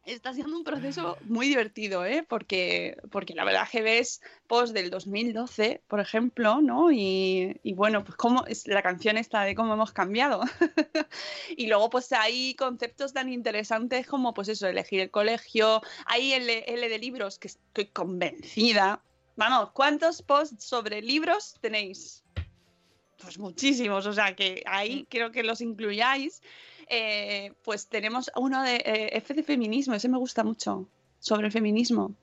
[0.06, 2.26] Está siendo un proceso muy divertido, ¿eh?
[2.28, 6.94] Porque, porque la verdad que ves post del 2012, por ejemplo, ¿no?
[6.94, 10.42] Y, y bueno, pues cómo es la canción esta de cómo hemos cambiado.
[11.58, 15.82] y luego pues hay conceptos tan interesantes como pues eso, elegir el colegio.
[16.06, 19.02] Hay L, L de libros que estoy convencida.
[19.38, 22.24] Vamos, ¿cuántos posts sobre libros tenéis?
[23.22, 26.42] Pues muchísimos, o sea que ahí quiero que los incluyáis.
[26.90, 31.52] Eh, pues tenemos uno de eh, F de feminismo, ese me gusta mucho, sobre el
[31.52, 32.16] feminismo.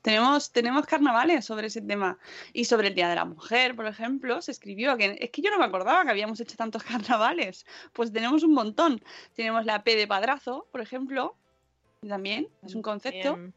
[0.00, 2.18] Tenemos, tenemos carnavales sobre ese tema.
[2.54, 5.50] Y sobre el Día de la Mujer, por ejemplo, se escribió que es que yo
[5.50, 7.66] no me acordaba que habíamos hecho tantos carnavales.
[7.92, 9.02] Pues tenemos un montón.
[9.34, 11.36] Tenemos la P de padrazo, por ejemplo.
[12.06, 13.36] También es un concepto.
[13.36, 13.54] Bien.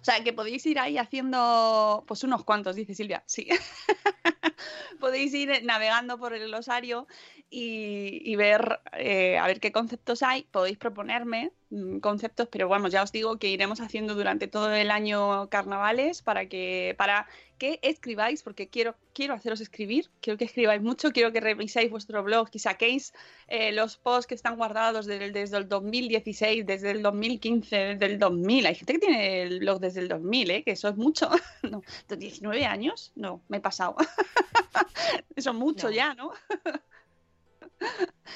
[0.00, 3.48] O sea, que podéis ir ahí haciendo, pues unos cuantos, dice Silvia, sí.
[5.00, 7.06] podéis ir navegando por el glosario
[7.50, 10.44] y, y ver, eh, a ver qué conceptos hay.
[10.44, 14.90] Podéis proponerme mm, conceptos, pero bueno, ya os digo que iremos haciendo durante todo el
[14.90, 17.26] año carnavales para que, para
[17.58, 22.22] que escribáis, porque quiero, quiero haceros escribir, quiero que escribáis mucho, quiero que reviséis vuestro
[22.22, 23.12] blog y saquéis
[23.48, 28.18] eh, los posts que están guardados desde, desde el 2016, desde el 2015, desde el
[28.18, 28.66] 2000.
[28.66, 30.62] Hay gente que tiene el blog desde el 2000, ¿eh?
[30.64, 31.30] que eso es mucho.
[31.62, 33.12] no, ¿19 años?
[33.16, 33.96] No, me he pasado.
[35.36, 35.94] eso es mucho No.
[35.94, 36.32] ya, ¿no?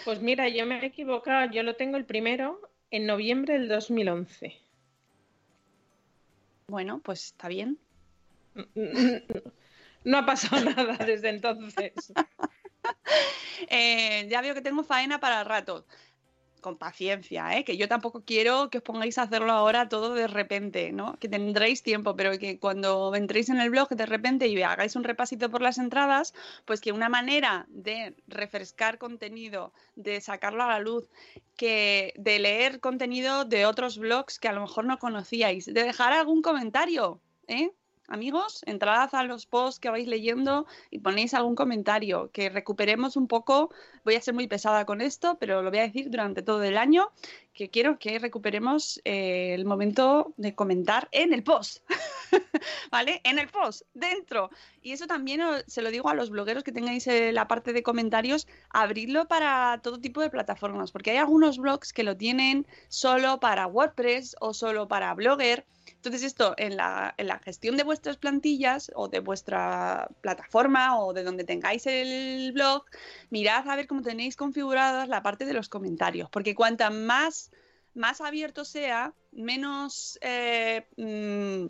[0.05, 1.51] Pues mira, yo me he equivocado.
[1.51, 4.61] Yo lo tengo el primero en noviembre del 2011.
[6.69, 7.79] Bueno, pues está bien.
[10.05, 11.93] No ha pasado nada desde entonces.
[13.69, 15.87] Eh, ya veo que tengo faena para rato.
[16.63, 17.65] Con paciencia, ¿eh?
[17.65, 21.19] que yo tampoco quiero que os pongáis a hacerlo ahora todo de repente, ¿no?
[21.19, 25.03] Que tendréis tiempo, pero que cuando entréis en el blog de repente y hagáis un
[25.03, 26.35] repasito por las entradas,
[26.65, 31.11] pues que una manera de refrescar contenido, de sacarlo a la luz,
[31.57, 36.13] que de leer contenido de otros blogs que a lo mejor no conocíais, de dejar
[36.13, 37.73] algún comentario, ¿eh?
[38.13, 43.27] Amigos, entrad a los posts que vais leyendo y ponéis algún comentario, que recuperemos un
[43.27, 43.71] poco,
[44.05, 46.77] voy a ser muy pesada con esto, pero lo voy a decir durante todo el
[46.77, 47.11] año,
[47.55, 51.83] que quiero que recuperemos eh, el momento de comentar en el post,
[52.91, 53.21] ¿vale?
[53.25, 54.51] En el post, dentro.
[54.81, 57.83] Y eso también se lo digo a los blogueros que tengáis eh, la parte de
[57.83, 63.39] comentarios, abridlo para todo tipo de plataformas, porque hay algunos blogs que lo tienen solo
[63.41, 65.67] para WordPress o solo para Blogger.
[66.03, 71.13] Entonces esto en la, en la gestión de vuestras plantillas o de vuestra plataforma o
[71.13, 72.85] de donde tengáis el blog,
[73.31, 77.42] mirad a ver cómo tenéis configuradas la parte de los comentarios, porque cuanta más,
[77.95, 80.19] más abierto sea, menos...
[80.23, 81.67] eh, mm,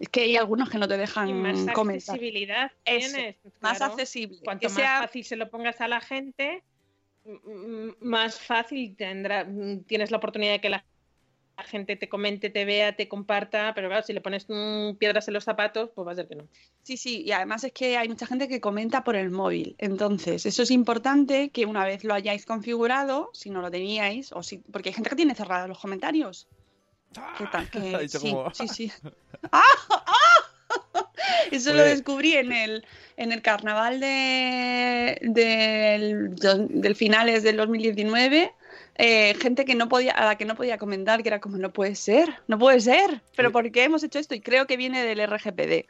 [0.00, 2.14] es que hay algunos que no te dejan Y más comentar.
[2.14, 3.36] accesibilidad Eso, tienes.
[3.60, 3.92] Más claro.
[3.94, 4.38] accesible.
[4.44, 6.62] Cuanto que más sea- fácil se lo pongas a la gente,
[8.00, 9.46] más fácil tendrá,
[9.86, 10.84] tienes la oportunidad de que la
[11.56, 15.28] la gente te comente, te vea, te comparta, pero claro, si le pones mm, piedras
[15.28, 16.48] en los zapatos, pues va a ser que no.
[16.82, 19.74] Sí, sí, y además es que hay mucha gente que comenta por el móvil.
[19.78, 24.42] Entonces, eso es importante que una vez lo hayáis configurado, si no lo teníais, o
[24.42, 26.48] si, porque hay gente que tiene cerrados los comentarios.
[27.36, 27.68] ¿Qué tal?
[27.70, 28.92] Que- Ha dicho sí, como- sí, sí.
[29.52, 29.62] ¡Ah!
[29.90, 30.06] ¡Ah!
[31.50, 31.90] Eso lo Oye.
[31.90, 32.84] descubrí en el,
[33.18, 38.52] en el carnaval de, del, del finales del 2019.
[38.96, 41.72] Eh, gente que no podía, a la que no podía comentar, que era como, no
[41.72, 43.52] puede ser, no puede ser, pero Oye.
[43.52, 44.34] ¿por qué hemos hecho esto?
[44.34, 45.86] Y creo que viene del RGPD,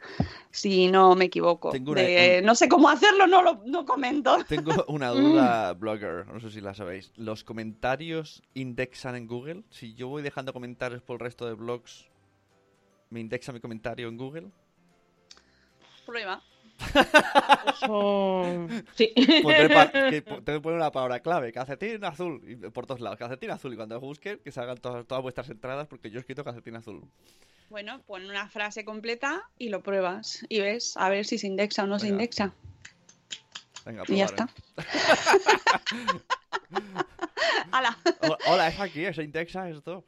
[0.51, 1.71] si no me equivoco.
[1.71, 4.37] Tengo una- De, No sé cómo hacerlo, no lo no comento.
[4.47, 7.11] Tengo una duda, blogger, no sé si la sabéis.
[7.17, 9.63] ¿Los comentarios indexan en Google?
[9.69, 12.05] Si yo voy dejando comentarios por el resto de blogs,
[13.09, 14.47] ¿me indexa mi comentario en Google?
[16.05, 16.41] Prueba.
[17.73, 18.67] Eso...
[18.95, 19.13] Sí.
[19.73, 23.17] Pa- que po- tengo que poner una palabra clave, calcetín azul, y por todos lados,
[23.19, 26.43] calcetín azul, y cuando busquen, que salgan todas, todas vuestras entradas, porque yo he escrito
[26.43, 27.03] calcetín azul.
[27.69, 31.83] Bueno, pon una frase completa y lo pruebas y ves a ver si se indexa
[31.83, 32.53] o no se indexa.
[33.85, 34.47] Venga, Y ya está.
[37.71, 37.97] ¡Hala!
[38.21, 40.05] Ho- Hola, es aquí, ¿se indexa esto?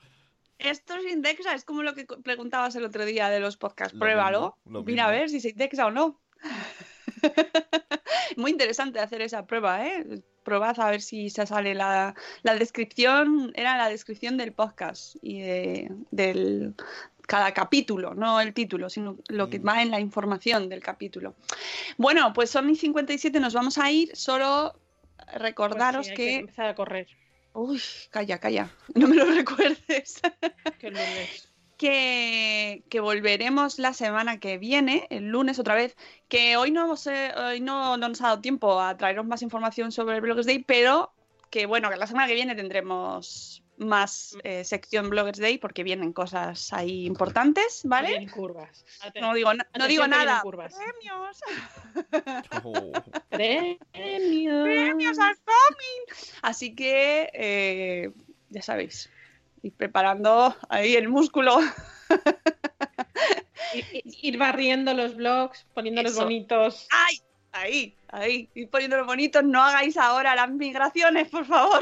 [0.58, 3.94] Esto se indexa, es como lo que preguntabas el otro día de los podcasts.
[3.94, 4.56] Lo Pruébalo.
[4.66, 6.22] mismo, lo Mira a ver si se indexa o no.
[8.38, 10.22] Muy interesante hacer esa prueba, ¿eh?
[10.44, 15.42] Probad a ver si se sale la, la descripción, era la descripción del podcast y
[15.42, 16.76] de, del
[17.26, 21.36] cada capítulo, no el título, sino lo que va en la información del capítulo.
[21.98, 24.16] Bueno, pues son mis 57, nos vamos a ir.
[24.16, 24.80] Solo
[25.34, 26.36] recordaros Pues sí, hay que...
[26.42, 27.08] empezar a correr.
[27.54, 30.22] Uy, calla, calla, no me lo recuerdes.
[30.78, 31.55] Que lunes.
[31.78, 35.96] Que, que volveremos la semana que viene, el lunes otra vez,
[36.28, 39.42] que hoy no, hemos, eh, hoy no, no nos ha dado tiempo a traeros más
[39.42, 41.14] información sobre el Blogs Day, pero
[41.50, 46.14] que bueno, que la semana que viene tendremos más eh, sección Bloggers Day porque vienen
[46.14, 48.10] cosas ahí importantes, ¿vale?
[48.10, 48.86] Vienen curvas.
[49.20, 50.42] No digo, no Atención digo nada.
[50.42, 50.76] curvas.
[50.76, 51.42] Premios.
[52.64, 52.92] Oh.
[53.30, 54.64] Premios.
[54.64, 56.18] Premios are coming.
[56.42, 58.12] Así que eh,
[58.50, 59.10] ya sabéis,
[59.66, 61.58] ir preparando ahí el músculo.
[64.22, 66.24] Ir barriendo los blogs, poniéndolos Eso.
[66.24, 66.88] bonitos.
[66.92, 67.22] ¡Ay!
[67.52, 69.44] Ahí, ahí, ir poniéndolo bonitos.
[69.44, 71.82] No hagáis ahora las migraciones, por favor.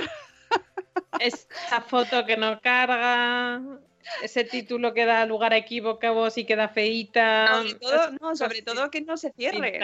[1.20, 3.62] Esa foto que no carga.
[4.22, 7.48] Ese título que da lugar a equívocos y queda feíta.
[7.48, 9.80] Sobre todo, no, sobre todo que no se cierre.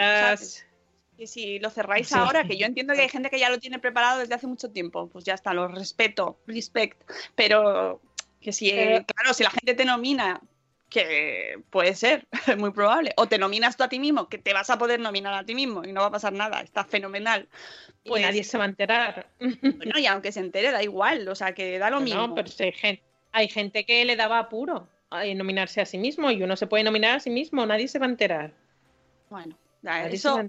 [1.20, 2.14] Que si lo cerráis Sí.
[2.16, 4.70] ahora, que yo entiendo que hay gente que ya lo tiene preparado desde hace mucho
[4.70, 6.98] tiempo, pues ya está, lo respeto, respect.
[7.34, 8.00] Pero
[8.40, 10.40] que si, Pero- claro, si la gente te nomina,
[10.88, 14.54] que puede ser, es muy probable, o te nominas tú a ti mismo, que te
[14.54, 17.46] vas a poder nominar a ti mismo y no va a pasar nada, está fenomenal.
[18.02, 19.26] Y Pues, nadie se va a enterar.
[19.38, 22.28] bueno, y aunque se entere, da igual, o sea, que da lo mismo.
[22.28, 23.02] No, pero si hay, gente,
[23.32, 26.82] hay gente que le daba apuro a nominarse a sí mismo y uno se puede
[26.82, 28.54] nominar a sí mismo, nadie se va a enterar.
[29.28, 30.40] Bueno, eso,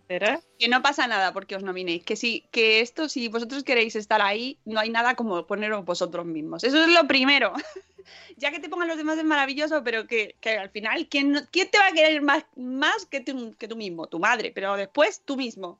[0.59, 2.03] que no pasa nada porque os nominéis.
[2.03, 6.25] Que sí, que esto, si vosotros queréis estar ahí, no hay nada como poneros vosotros
[6.25, 6.63] mismos.
[6.63, 7.53] Eso es lo primero.
[8.37, 11.41] ya que te pongan los demás es maravilloso, pero que, que al final, ¿quién, no-
[11.51, 14.07] quién te va a querer más, más que, tú, que tú mismo?
[14.07, 15.79] Tu madre, pero después tú mismo.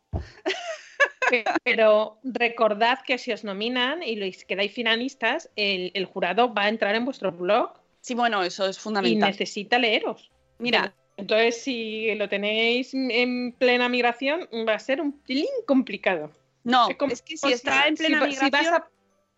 [1.63, 6.69] Pero recordad que si os nominan y los quedáis finalistas, el, el jurado va a
[6.69, 9.29] entrar en vuestro blog Sí, bueno, eso es y fundamental.
[9.29, 10.31] necesita leeros.
[10.57, 16.31] Mira, Entonces, si lo tenéis en plena migración, va a ser un pelín complicado.
[16.63, 18.89] no, es como es que si está en si plena va- si vas migración, a-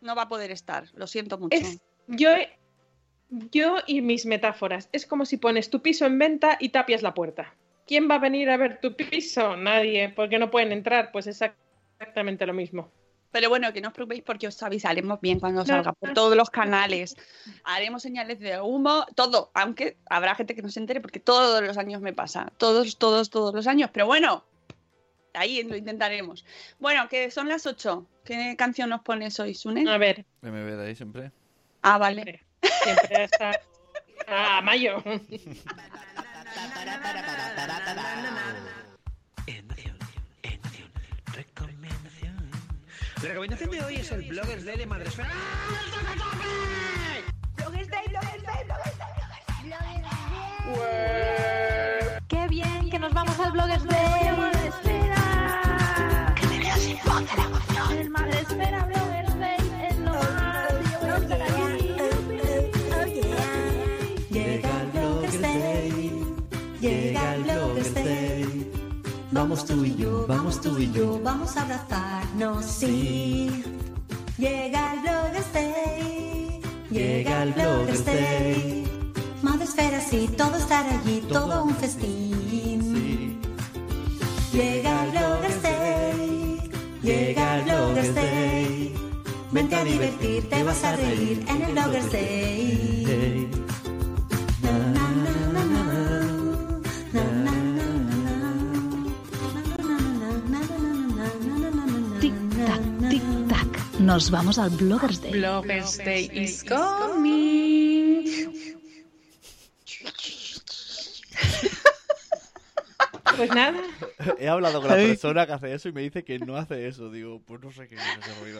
[0.02, 0.86] no va a poder estar.
[0.94, 1.56] Lo siento mucho.
[1.56, 2.30] Es, yo,
[3.30, 4.90] yo y mis metáforas.
[4.92, 7.56] Es como si pones tu piso en venta y tapias la puerta.
[7.88, 9.58] ¿Quién va a venir a ver tu piso?
[9.58, 11.12] Nadie, porque no pueden entrar.
[11.12, 11.42] Pues es
[12.00, 12.92] exactamente lo mismo.
[13.34, 15.66] Pero bueno, que no os preocupéis porque os avisaremos bien cuando No.
[15.66, 17.16] salga por todos los canales.
[17.66, 21.78] Haremos señales de humo, todo, aunque habrá gente que no se entere porque todos los
[21.78, 22.54] años me pasa.
[22.58, 23.90] Todos, todos, todos los años.
[23.92, 24.46] Pero bueno,
[25.34, 26.46] ahí lo intentaremos.
[26.80, 28.08] Bueno, que son las 8.
[28.24, 29.90] ¿Qué canción nos pones hoy, Sune?
[29.92, 31.32] A ver, MB de ahí siempre.
[31.82, 32.46] Ah, vale.
[32.84, 33.60] siempre está.
[34.28, 35.04] Ah, Mayo.
[43.24, 45.30] La recomendación de hoy es el Bloggers Day de Madresfera.
[52.28, 52.90] ¡Qué bien!
[52.90, 54.53] ¡Que nos vamos al Bloggers Day!
[69.54, 73.64] Vamos tú y yo, vamos tú y yo, vamos a abrazarnos, sí.
[74.36, 78.84] Llega el Bloggers Day, llega el Bloggers Day.
[79.44, 83.40] Madresfera, sí, todo estar allí, todo un festín.
[84.52, 86.72] Llega el Bloggers Day,
[87.04, 88.96] llega el Bloggers Day.
[89.52, 93.53] Vente a divertir, te vas a reír en el Bloggers Day.
[104.04, 105.32] Nos vamos al Bloggers Day.
[105.32, 108.26] Bloggers Day is coming.
[113.38, 113.82] Pues nada,
[114.38, 117.10] He hablado con la persona que hace eso y me dice que no hace eso.
[117.10, 118.60] Digo, pues no sé qué es ese ruido.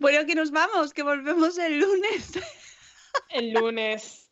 [0.00, 2.32] Bueno, que nos vamos, que volvemos el lunes.
[3.30, 4.23] el lunes.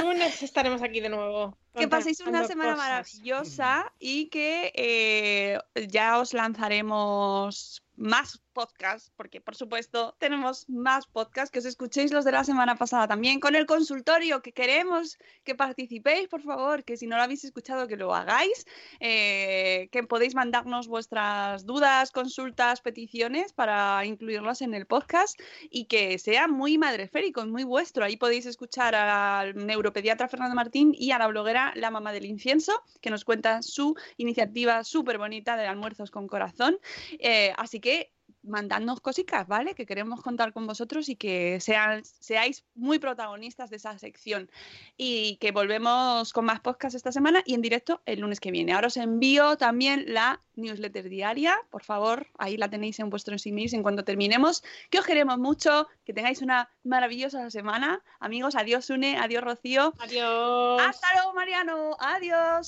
[0.00, 1.56] Lunes estaremos aquí de nuevo.
[1.74, 2.88] Que paséis una semana cosas.
[2.88, 5.58] maravillosa y que eh,
[5.88, 12.24] ya os lanzaremos más podcasts, porque por supuesto tenemos más podcasts, que os escuchéis los
[12.24, 16.96] de la semana pasada también, con el consultorio, que queremos que participéis, por favor, que
[16.96, 18.66] si no lo habéis escuchado, que lo hagáis,
[18.98, 25.38] eh, que podéis mandarnos vuestras dudas, consultas, peticiones para incluirlas en el podcast
[25.68, 28.04] y que sea muy madreférico muy vuestro.
[28.04, 32.72] Ahí podéis escuchar al neuropediatra Fernando Martín y a la bloguera La Mamá del Incienso,
[33.02, 36.78] que nos cuentan su iniciativa súper bonita de almuerzos con corazón.
[37.18, 38.15] Eh, así que
[38.46, 39.74] mandadnos cositas, ¿vale?
[39.74, 44.50] Que queremos contar con vosotros y que sean, seáis muy protagonistas de esa sección.
[44.96, 48.72] Y que volvemos con más podcasts esta semana y en directo el lunes que viene.
[48.72, 53.72] Ahora os envío también la newsletter diaria, por favor, ahí la tenéis en vuestros emails
[53.72, 54.62] en cuanto terminemos.
[54.90, 58.02] Que os queremos mucho, que tengáis una maravillosa semana.
[58.20, 59.92] Amigos, adiós Une, adiós Rocío.
[59.98, 60.82] Adiós.
[60.82, 62.66] Hasta luego Mariano, adiós.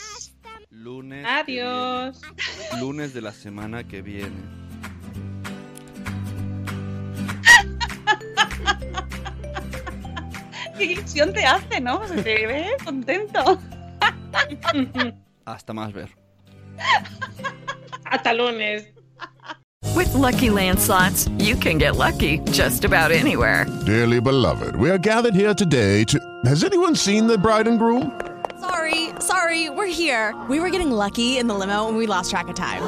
[0.70, 1.26] Lunes.
[1.26, 2.20] Adiós.
[2.78, 4.67] Lunes de la semana que viene.
[10.78, 12.06] Qué ilusión te hace, ¿no?
[12.06, 13.58] Se te ve contento.
[15.44, 16.10] Hasta más ver.
[18.04, 18.84] Hasta lunes.
[19.94, 23.66] With Lucky Land slots, you can get lucky just about anywhere.
[23.84, 26.18] Dearly beloved, we are gathered here today to.
[26.44, 28.12] Has anyone seen the bride and groom?
[28.60, 30.34] Sorry, sorry, we're here.
[30.48, 32.82] We were getting lucky in the limo and we lost track of time.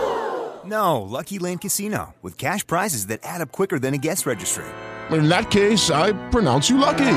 [0.64, 4.64] No, Lucky Land Casino, with cash prizes that add up quicker than a guest registry.
[5.11, 7.16] In that case, I pronounce you lucky.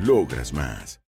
[0.00, 1.00] Logras más.